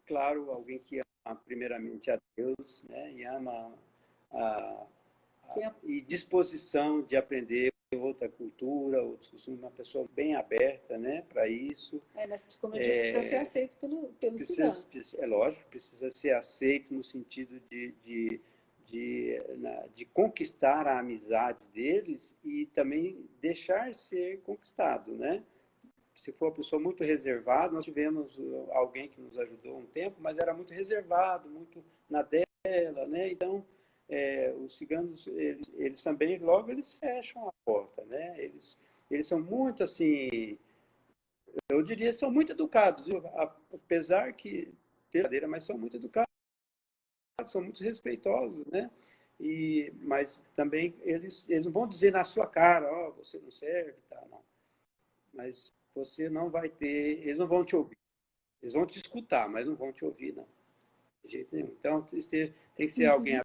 [0.06, 1.00] claro, alguém que
[1.46, 3.14] primeiramente a Deus, né?
[3.14, 3.74] E ama
[4.32, 4.88] a,
[5.44, 11.48] a, e disposição de aprender outra cultura, outros costumes, uma pessoa bem aberta, né, para
[11.48, 12.02] isso.
[12.16, 16.12] É, mas como eu disse, é, precisa ser aceito pelo, pelo precisa, É lógico, precisa
[16.12, 18.42] ser aceito no sentido de, de,
[18.86, 19.42] de,
[19.96, 25.44] de conquistar a amizade deles e também deixar ser conquistado, né?
[26.14, 30.18] se for uma pessoa muito reservada, nós tivemos uh, alguém que nos ajudou um tempo,
[30.20, 33.32] mas era muito reservado, muito na dela, né?
[33.32, 33.66] Então,
[34.10, 38.44] é, os ciganos, eles, eles, também, logo, eles fecham a porta, né?
[38.44, 38.80] Eles,
[39.10, 40.58] eles são muito, assim,
[41.70, 43.22] eu diria, são muito educados, viu?
[43.72, 44.74] apesar que,
[45.14, 46.28] verdadeira, mas são muito educados,
[47.46, 48.90] são muito respeitosos, né?
[49.40, 53.52] E, mas também eles, eles não vão dizer na sua cara, ó, oh, você não
[53.52, 54.44] serve, tá, não.
[55.32, 57.98] Mas você não vai ter, eles não vão te ouvir.
[58.62, 60.48] Eles vão te escutar, mas não vão te ouvir, não.
[61.24, 61.70] De jeito nenhum.
[61.80, 62.20] Então, tem
[62.76, 63.14] que ser uhum.
[63.14, 63.42] alguém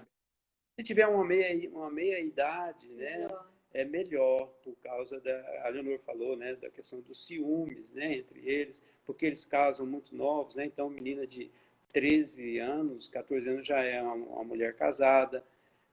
[0.77, 3.19] Se tiver uma meia, uma meia idade, né?
[3.19, 3.55] Melhor.
[3.73, 5.63] É melhor, por causa da.
[5.65, 6.55] A Leonor falou, né?
[6.55, 8.19] Da questão dos ciúmes, né?
[8.19, 10.65] Entre eles, porque eles casam muito novos, né?
[10.65, 11.51] Então, menina de
[11.93, 15.45] 13 anos, 14 anos já é uma, uma mulher casada.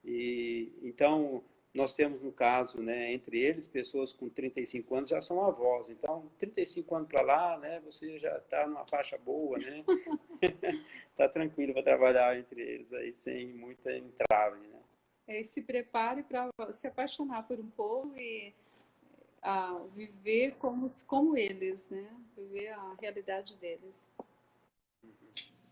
[0.03, 1.43] E então
[1.74, 5.89] nós temos, no caso, né, entre eles, pessoas com 35 anos já são avós.
[5.89, 9.84] Então, 35 anos para lá, né, você já está numa faixa boa, né?
[11.11, 14.80] Está tranquilo para trabalhar entre eles aí, sem muita entrave, né?
[15.28, 18.53] É, se prepare para se apaixonar por um povo e
[19.41, 22.05] a viver como, como eles, né?
[22.36, 24.09] Viver a realidade deles.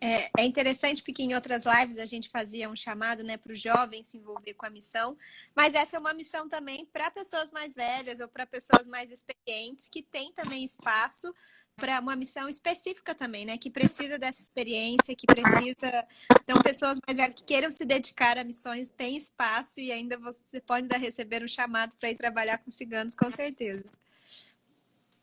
[0.01, 3.55] É, é, interessante porque em outras lives a gente fazia um chamado né, para o
[3.55, 5.17] jovem se envolver com a missão,
[5.53, 9.89] mas essa é uma missão também para pessoas mais velhas ou para pessoas mais experientes
[9.89, 11.33] que tem também espaço
[11.75, 13.57] para uma missão específica também, né?
[13.57, 16.07] Que precisa dessa experiência, que precisa.
[16.43, 20.59] Então, pessoas mais velhas que queiram se dedicar a missões têm espaço e ainda você
[20.61, 23.85] pode ainda receber um chamado para ir trabalhar com ciganos, com certeza.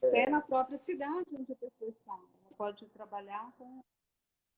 [0.03, 2.19] É na própria cidade onde a pessoa está.
[2.57, 3.85] Pode trabalhar com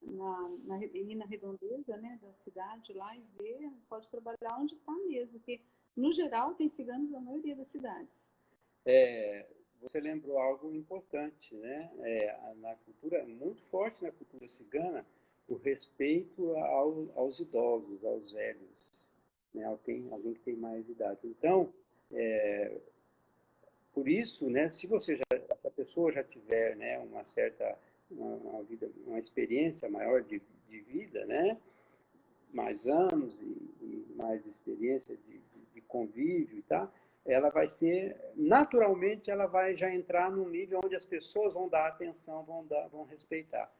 [0.02, 4.92] na, na, ir na redondeza né, da cidade lá e ver, pode trabalhar onde está
[5.06, 5.60] mesmo, porque
[5.96, 8.28] no geral tem ciganos na maioria das cidades.
[8.84, 9.46] É,
[9.80, 11.90] você lembrou algo importante, né?
[12.00, 15.04] É, na cultura, muito forte na cultura cigana,
[15.48, 18.70] o respeito ao, aos idosos, aos velhos,
[19.54, 19.64] né?
[19.64, 21.20] Alguém, alguém que tem mais idade.
[21.24, 21.72] Então,
[22.12, 22.78] é,
[23.92, 24.70] por isso, né?
[24.70, 25.24] Se você já,
[25.64, 27.76] a pessoa já tiver, né, uma certa
[28.10, 31.58] uma, uma, vida, uma experiência maior de, de vida, né?
[32.52, 33.44] mais anos e,
[33.82, 35.40] e mais experiência de,
[35.74, 36.90] de, convívio e tá?
[37.24, 41.86] ela vai ser, naturalmente, ela vai já entrar num nível onde as pessoas vão dar
[41.86, 43.72] atenção, vão, dar, vão respeitar,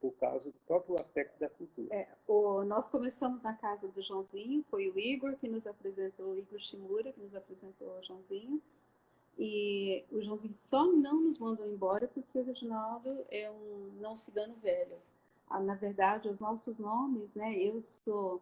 [0.00, 1.94] por causa do próprio aspecto da cultura.
[1.94, 6.38] É, o, nós começamos na casa do Joãozinho, foi o Igor que nos apresentou, o
[6.38, 8.60] Igor Shimura, que nos apresentou o Joãozinho,
[9.38, 14.54] e o Joãozinho só não nos mandou embora porque o Reginaldo é um não cigano
[14.62, 14.96] velho.
[15.48, 17.56] Ah, na verdade, os nossos nomes, né?
[17.56, 18.40] Eu sou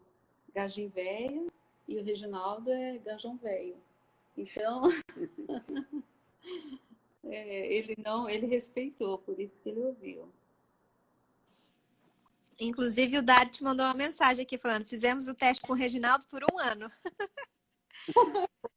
[0.54, 1.50] Gajim Velho
[1.88, 3.76] e o Reginaldo é Gajão Velho.
[4.36, 4.82] Então,
[7.24, 10.28] é, ele não, ele respeitou, por isso que ele ouviu.
[12.58, 16.26] Inclusive, o Dari te mandou uma mensagem aqui falando: fizemos o teste com o Reginaldo
[16.28, 16.90] por um ano.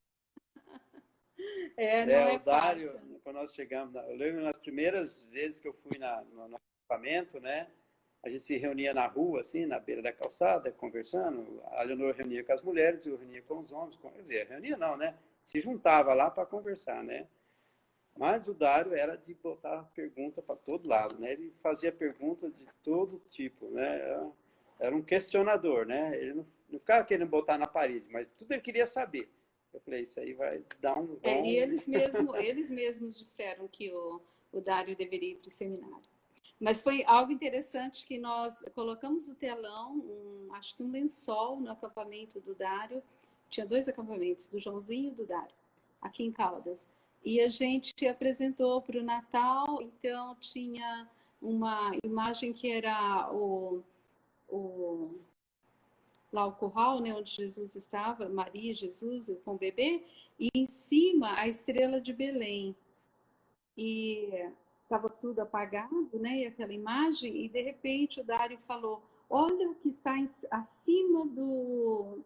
[1.77, 3.19] É, não é, é o Dário, fácil.
[3.21, 7.37] quando nós chegamos, eu lembro nas primeiras vezes que eu fui na, no, no acampamento,
[7.41, 7.67] né?
[8.23, 11.61] A gente se reunia na rua, assim, na beira da calçada, conversando.
[11.65, 13.97] A Leonor reunia com as mulheres, eu reunia com os homens.
[13.97, 15.15] Quer dizer, reunia não, né?
[15.39, 17.27] Se juntava lá para conversar, né?
[18.17, 21.33] Mas o Dário era de botar pergunta para todo lado, né?
[21.33, 23.99] Ele fazia pergunta de todo tipo, né?
[23.99, 24.31] Era,
[24.79, 26.17] era um questionador, né?
[26.17, 29.29] Ele não, não ficava querendo botar na parede, mas tudo ele queria saber.
[29.75, 31.19] Eu falei, isso aí vai dar um bom...
[31.21, 34.21] É, e eles, mesmo, eles mesmos disseram que o,
[34.53, 36.15] o Dário deveria ir para o seminário.
[36.57, 41.71] Mas foi algo interessante que nós colocamos no telão, um, acho que um lençol no
[41.71, 43.03] acampamento do Dário.
[43.49, 45.53] Tinha dois acampamentos, do Joãozinho e do Dário,
[46.01, 46.87] aqui em Caldas.
[47.21, 51.09] E a gente apresentou para o Natal, então tinha
[51.41, 53.83] uma imagem que era o,
[54.47, 55.19] o
[56.35, 60.03] lá o curral, né, onde Jesus estava, Maria Jesus com o bebê,
[60.37, 62.75] e em cima a estrela de Belém.
[63.77, 64.29] E
[64.83, 69.75] estava tudo apagado, né, e aquela imagem, e de repente o Dário falou: Olha o
[69.75, 72.19] que está em, acima do,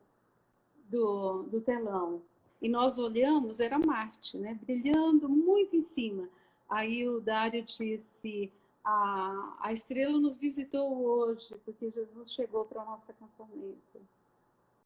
[0.90, 2.22] do, do telão.
[2.61, 6.27] E nós olhamos, era Marte, né, brilhando muito em cima.
[6.68, 8.52] Aí o Dário disse:
[8.90, 14.02] a, a estrela nos visitou hoje, porque Jesus chegou para o nosso acampamento.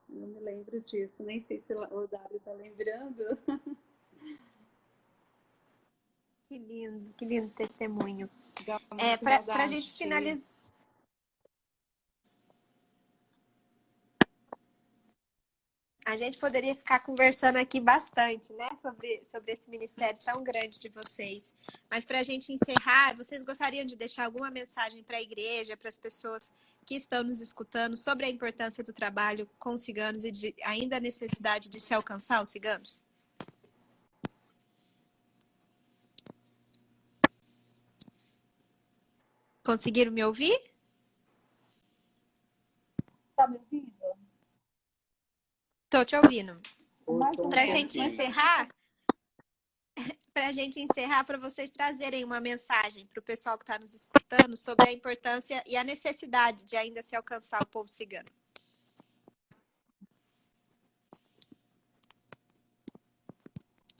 [0.10, 3.38] Eu não me lembro disso, nem sei se o Dário está lembrando.
[6.44, 8.30] Que lindo, que lindo testemunho.
[9.00, 10.44] É, para a gente finalizar.
[16.06, 20.90] A gente poderia ficar conversando aqui bastante, né, sobre, sobre esse ministério tão grande de
[20.90, 21.56] vocês.
[21.90, 25.88] Mas para a gente encerrar, vocês gostariam de deixar alguma mensagem para a igreja, para
[25.88, 26.52] as pessoas
[26.86, 31.00] que estão nos escutando sobre a importância do trabalho com ciganos e de, ainda a
[31.00, 33.02] necessidade de se alcançar os ciganos?
[39.64, 40.60] Conseguiram me ouvir?
[43.30, 43.93] Está me ouvindo?
[45.94, 46.60] Estou te ouvindo.
[47.52, 48.68] Para a gente encerrar,
[50.34, 53.94] para a gente encerrar, para vocês trazerem uma mensagem para o pessoal que está nos
[53.94, 58.28] escutando sobre a importância e a necessidade de ainda se alcançar o povo cigano.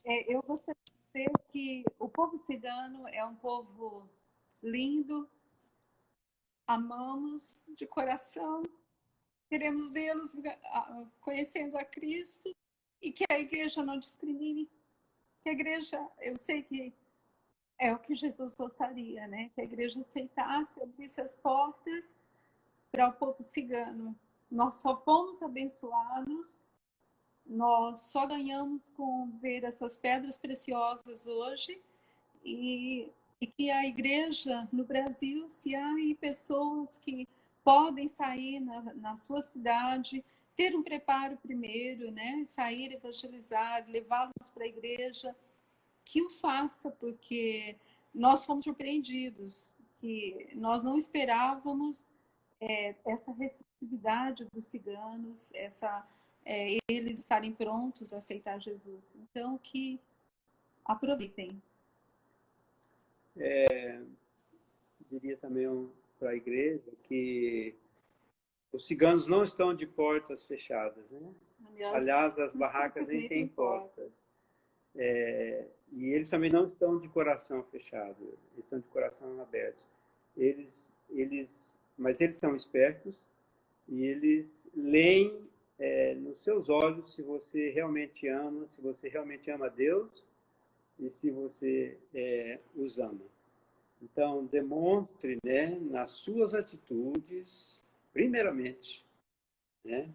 [0.04, 4.10] É, eu gostaria de dizer que o povo cigano é um povo
[4.64, 5.30] lindo,
[6.66, 8.64] amamos de coração,
[9.50, 10.34] queremos vê-los
[11.22, 12.56] conhecendo a Cristo
[13.02, 14.70] e que a igreja não discrimine.
[15.44, 16.94] Que a igreja, eu sei que
[17.78, 19.52] é o que Jesus gostaria, né?
[19.54, 22.16] Que a igreja aceitasse, abrisse as portas
[22.92, 24.16] para o povo cigano.
[24.50, 26.60] Nós só fomos abençoados,
[27.46, 31.82] nós só ganhamos com ver essas pedras preciosas hoje
[32.46, 33.10] e,
[33.42, 35.92] e que a igreja no Brasil, se há
[36.22, 37.28] pessoas que
[37.64, 40.24] podem sair na, na sua cidade,
[40.56, 42.44] ter um preparo primeiro, né?
[42.46, 45.36] Sair, evangelizar, levá-los para a igreja,
[46.06, 47.76] que o faça, porque
[48.14, 52.12] nós fomos surpreendidos, que nós não esperávamos
[52.60, 56.08] é, essa receptividade dos ciganos, essa
[56.46, 59.04] é, eles estarem prontos a aceitar Jesus.
[59.16, 60.00] Então, que
[60.86, 61.62] aproveitem.
[63.38, 64.02] É,
[65.10, 65.90] diria também um,
[66.24, 67.76] para a igreja que
[68.72, 71.34] os ciganos não estão de portas fechadas, né?
[71.68, 74.10] Aliás, Aliás as barracas nem têm portas.
[74.96, 78.24] É, e eles também não estão de coração fechado,
[78.54, 79.86] eles estão de coração aberto.
[80.38, 83.20] Eles, eles, mas eles são espertos
[83.90, 85.46] e eles leem
[85.78, 90.24] é, nos seus olhos se você realmente ama, se você realmente ama Deus
[90.98, 93.33] e se você é, os ama.
[94.04, 99.06] Então, demonstre né, nas suas atitudes, primeiramente,
[99.84, 100.14] né,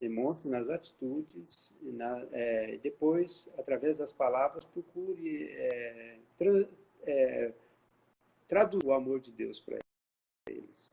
[0.00, 6.68] demonstre nas atitudes, e na, é, depois, através das palavras, procure é, tra,
[7.02, 7.52] é,
[8.46, 9.78] traduzir o amor de Deus para
[10.48, 10.92] eles.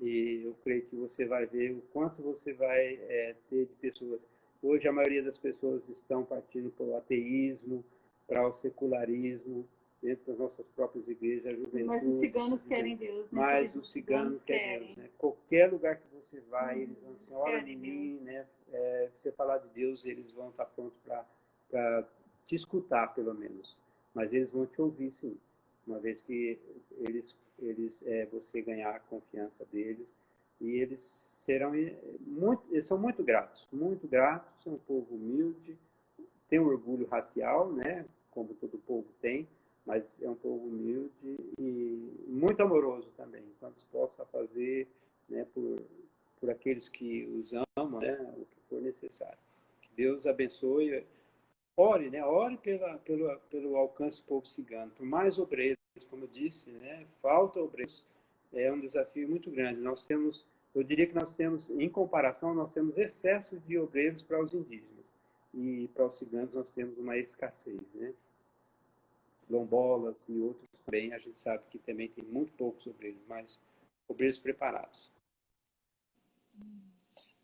[0.00, 4.20] E eu creio que você vai ver o quanto você vai é, ter de pessoas.
[4.62, 7.84] Hoje, a maioria das pessoas estão partindo para o ateísmo,
[8.26, 9.68] para o secularismo,
[10.04, 11.84] dentro das nossas próprias igrejas, a juventude.
[11.84, 13.40] Mas os ciganos querem Deus, né?
[13.40, 15.08] Mas os ciganos, querem Deus, né?
[15.16, 18.46] Qualquer lugar que você vai, hum, eles vão assim, olha em mim, né?
[18.70, 21.00] É, você falar de Deus, eles vão estar prontos
[21.70, 22.06] para
[22.44, 23.78] te escutar, pelo menos.
[24.12, 25.38] Mas eles vão te ouvir, sim.
[25.86, 26.58] Uma vez que
[26.98, 30.06] eles, eles é, você ganhar a confiança deles.
[30.60, 31.02] E eles
[31.40, 31.72] serão
[32.20, 35.76] muito, eles são muito gratos, muito gratos, são um povo humilde,
[36.48, 38.04] tem um orgulho racial, né?
[38.30, 39.48] Como todo povo tem,
[39.86, 44.88] mas é um povo humilde e muito amoroso também, então disposto a fazer
[45.28, 45.82] né, por,
[46.40, 49.38] por aqueles que os amam né, o que for necessário.
[49.82, 51.04] Que Deus abençoe.
[51.76, 52.24] Ore, né?
[52.24, 54.90] Ore pela, pelo, pelo alcance do povo cigano.
[54.92, 55.78] Por mais obreiros,
[56.08, 57.04] como eu disse, né?
[57.20, 58.04] Falta obreiros.
[58.52, 59.80] É um desafio muito grande.
[59.80, 64.40] Nós temos, eu diria que nós temos, em comparação, nós temos excesso de obreiros para
[64.40, 65.04] os indígenas.
[65.52, 68.12] E para os ciganos nós temos uma escassez, né?
[69.46, 73.60] Quilombolas e outros também, a gente sabe que também tem muito poucos obreiros, mas
[74.08, 75.10] obreiros preparados.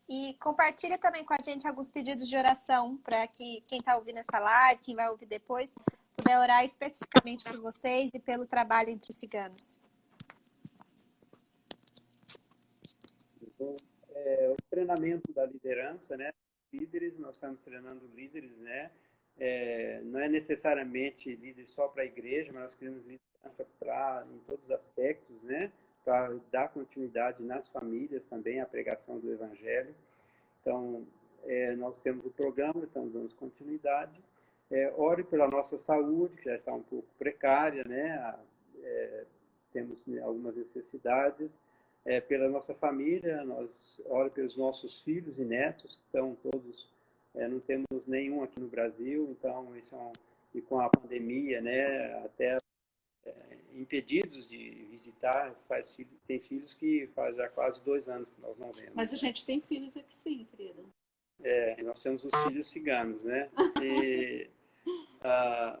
[0.07, 4.17] E compartilha também com a gente alguns pedidos de oração para que quem está ouvindo
[4.17, 5.73] essa live, quem vai ouvir depois,
[6.15, 9.79] puder orar especificamente por vocês e pelo trabalho entre os ciganos.
[13.41, 13.75] Então,
[14.09, 16.31] é, o treinamento da liderança, né?
[16.73, 18.91] Líderes, nós estamos treinando líderes, né?
[19.43, 24.37] É, não é necessariamente líder só para a igreja, mas nós queremos liderança para em
[24.45, 25.71] todos os aspectos, né?
[26.05, 29.95] Para dar continuidade nas famílias também à pregação do evangelho.
[30.61, 31.07] Então,
[31.45, 34.13] é, nós temos o programa, estamos dando continuidade.
[34.69, 38.35] É, ore pela nossa saúde, que já está um pouco precária, né?
[38.83, 39.25] É,
[39.73, 41.49] temos algumas necessidades.
[42.05, 46.87] É, pela nossa família, nós ore pelos nossos filhos e netos, que estão todos
[47.35, 50.11] é, não temos nenhum aqui no Brasil, então isso é um,
[50.53, 52.57] e com a pandemia, né, até
[53.25, 58.41] é, impedidos de visitar, faz filho, tem filhos que faz já quase dois anos que
[58.41, 58.93] nós não vemos.
[58.93, 60.83] Mas a gente tem filhos aqui sim, querida.
[61.43, 63.49] É, nós temos os filhos ciganos, né?
[63.81, 64.49] E
[65.23, 65.79] ah,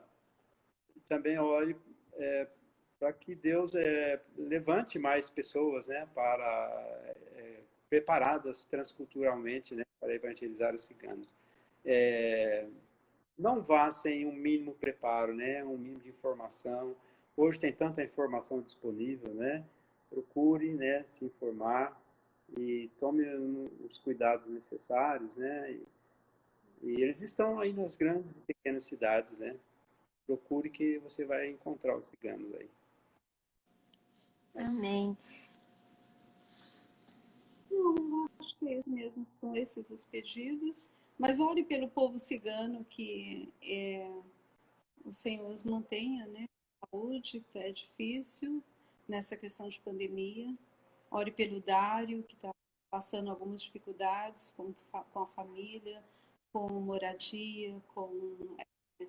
[1.07, 1.75] também olhe
[2.13, 2.47] é,
[2.97, 7.03] para que Deus é, levante mais pessoas, né, para
[7.35, 7.59] é,
[7.89, 11.40] preparadas transculturalmente, né, para evangelizar os ciganos
[11.85, 12.67] é,
[13.37, 15.63] não vá sem um mínimo preparo, né?
[15.63, 16.95] Um mínimo de informação.
[17.35, 19.63] Hoje tem tanta informação disponível, né?
[20.09, 21.03] Procure, né?
[21.03, 21.99] Se informar
[22.57, 23.23] e tome
[23.89, 25.71] os cuidados necessários, né?
[25.71, 25.83] E,
[26.83, 29.55] e eles estão aí nas grandes e pequenas cidades, né?
[30.37, 32.69] procure que você vai encontrar os ciganos aí.
[34.55, 35.17] Amém.
[37.69, 40.91] Não, acho que é mesmo, são esses os pedidos.
[41.21, 44.11] Mas ore pelo povo cigano que é,
[45.05, 46.45] o Senhor os mantenha, né?
[46.83, 48.63] Saúde, que é difícil
[49.07, 50.57] nessa questão de pandemia.
[51.11, 52.49] Ore pelo Dário, que está
[52.89, 54.73] passando algumas dificuldades com,
[55.13, 56.03] com a família,
[56.51, 59.07] com moradia, com é,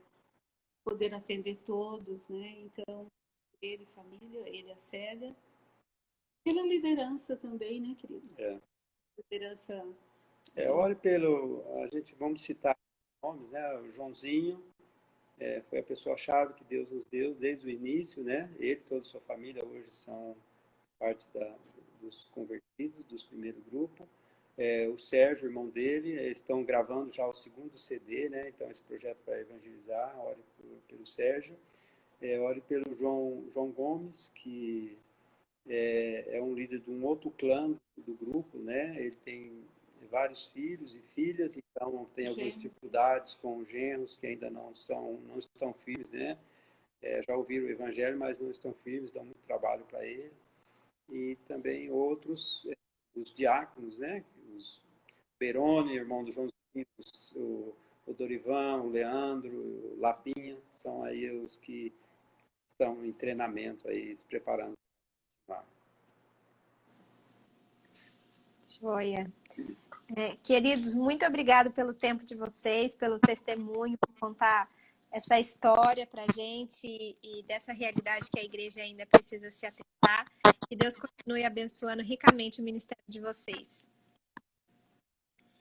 [0.85, 2.51] poder atender todos, né?
[2.59, 3.07] Então,
[3.63, 5.35] ele, família, ele, a Célia.
[6.45, 8.31] Pela liderança também, né, querido?
[8.37, 8.61] É.
[9.17, 9.83] Liderança.
[10.55, 11.65] É, ore pelo.
[11.83, 12.77] A gente vamos citar
[13.23, 13.79] nomes, né?
[13.79, 14.63] O Joãozinho
[15.39, 18.51] é, foi a pessoa-chave que Deus nos deu desde o início, né?
[18.59, 20.37] Ele e toda a sua família hoje são
[20.99, 21.57] parte da,
[22.01, 24.07] dos convertidos, dos primeiros grupos.
[24.59, 28.49] É, o Sérgio, irmão dele, estão gravando já o segundo CD, né?
[28.49, 30.41] Então, esse projeto para evangelizar, ore
[30.89, 31.57] pelo Sérgio.
[32.21, 34.97] É, ore pelo João, João Gomes, que
[35.67, 38.95] é, é, um líder de um outro clã do grupo, né?
[38.97, 39.65] Ele tem
[40.13, 45.39] vários filhos e filhas, então tem algumas dificuldades com genros que ainda não são, não
[45.39, 46.39] estão filhos, né?
[47.01, 50.31] É, já ouviram o evangelho, mas não estão firmes, dão muito trabalho para ele.
[51.11, 52.77] E também outros, é,
[53.19, 54.23] os diáconos, né?
[54.55, 54.83] Os
[55.39, 56.49] Peroni, irmão do João
[57.35, 57.75] o,
[58.07, 61.93] o Dorivan, o Leandro, o Lapinha, são aí os que
[62.67, 64.75] estão em treinamento aí, se preparando.
[68.67, 69.31] Joia.
[70.17, 74.69] É, queridos, muito obrigado pelo tempo de vocês, pelo testemunho, por contar
[75.11, 79.65] essa história para a gente e, e, dessa realidade que a igreja ainda precisa se
[79.65, 80.31] atentar.
[80.69, 83.91] Que Deus continue abençoando ricamente o ministério de vocês.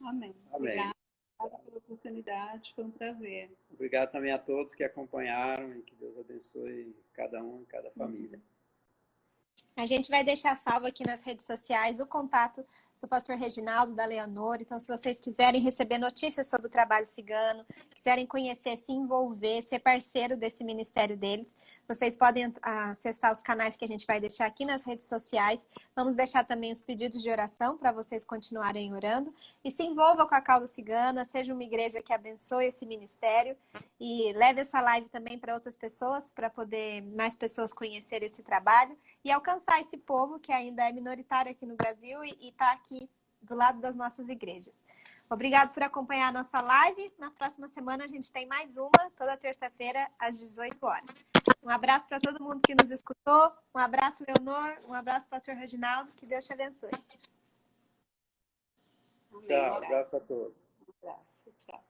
[0.02, 0.36] Amém.
[0.52, 0.72] Amém.
[0.72, 0.96] Obrigada
[1.40, 3.52] pela oportunidade, foi um prazer.
[3.72, 8.40] Obrigado também a todos que acompanharam e que Deus abençoe cada um e cada família.
[9.76, 12.66] A gente vai deixar salvo aqui nas redes sociais o contato
[13.02, 14.58] do pastor Reginaldo, da Leonor.
[14.62, 19.80] Então, se vocês quiserem receber notícias sobre o trabalho cigano, quiserem conhecer, se envolver, ser
[19.80, 21.48] parceiro desse ministério deles,
[21.88, 25.68] vocês podem acessar os canais que a gente vai deixar aqui nas redes sociais.
[25.96, 29.34] Vamos deixar também os pedidos de oração para vocês continuarem orando.
[29.62, 33.58] E se envolva com a causa cigana, seja uma igreja que abençoe esse ministério
[34.00, 38.96] e leve essa live também para outras pessoas, para poder mais pessoas conhecer esse trabalho
[39.24, 43.10] e alcançar esse povo que ainda é minoritário aqui no Brasil e está aqui
[43.42, 44.74] do lado das nossas igrejas.
[45.30, 47.14] Obrigado por acompanhar a nossa live.
[47.18, 51.10] Na próxima semana a gente tem mais uma, toda terça-feira, às 18 horas.
[51.64, 53.52] Um abraço para todo mundo que nos escutou.
[53.74, 54.78] Um abraço, Leonor.
[54.90, 56.12] Um abraço, pastor Reginaldo.
[56.14, 56.92] Que Deus te abençoe.
[59.44, 60.58] Tchau, um abraço a todos.
[60.88, 61.84] Um abraço, tchau.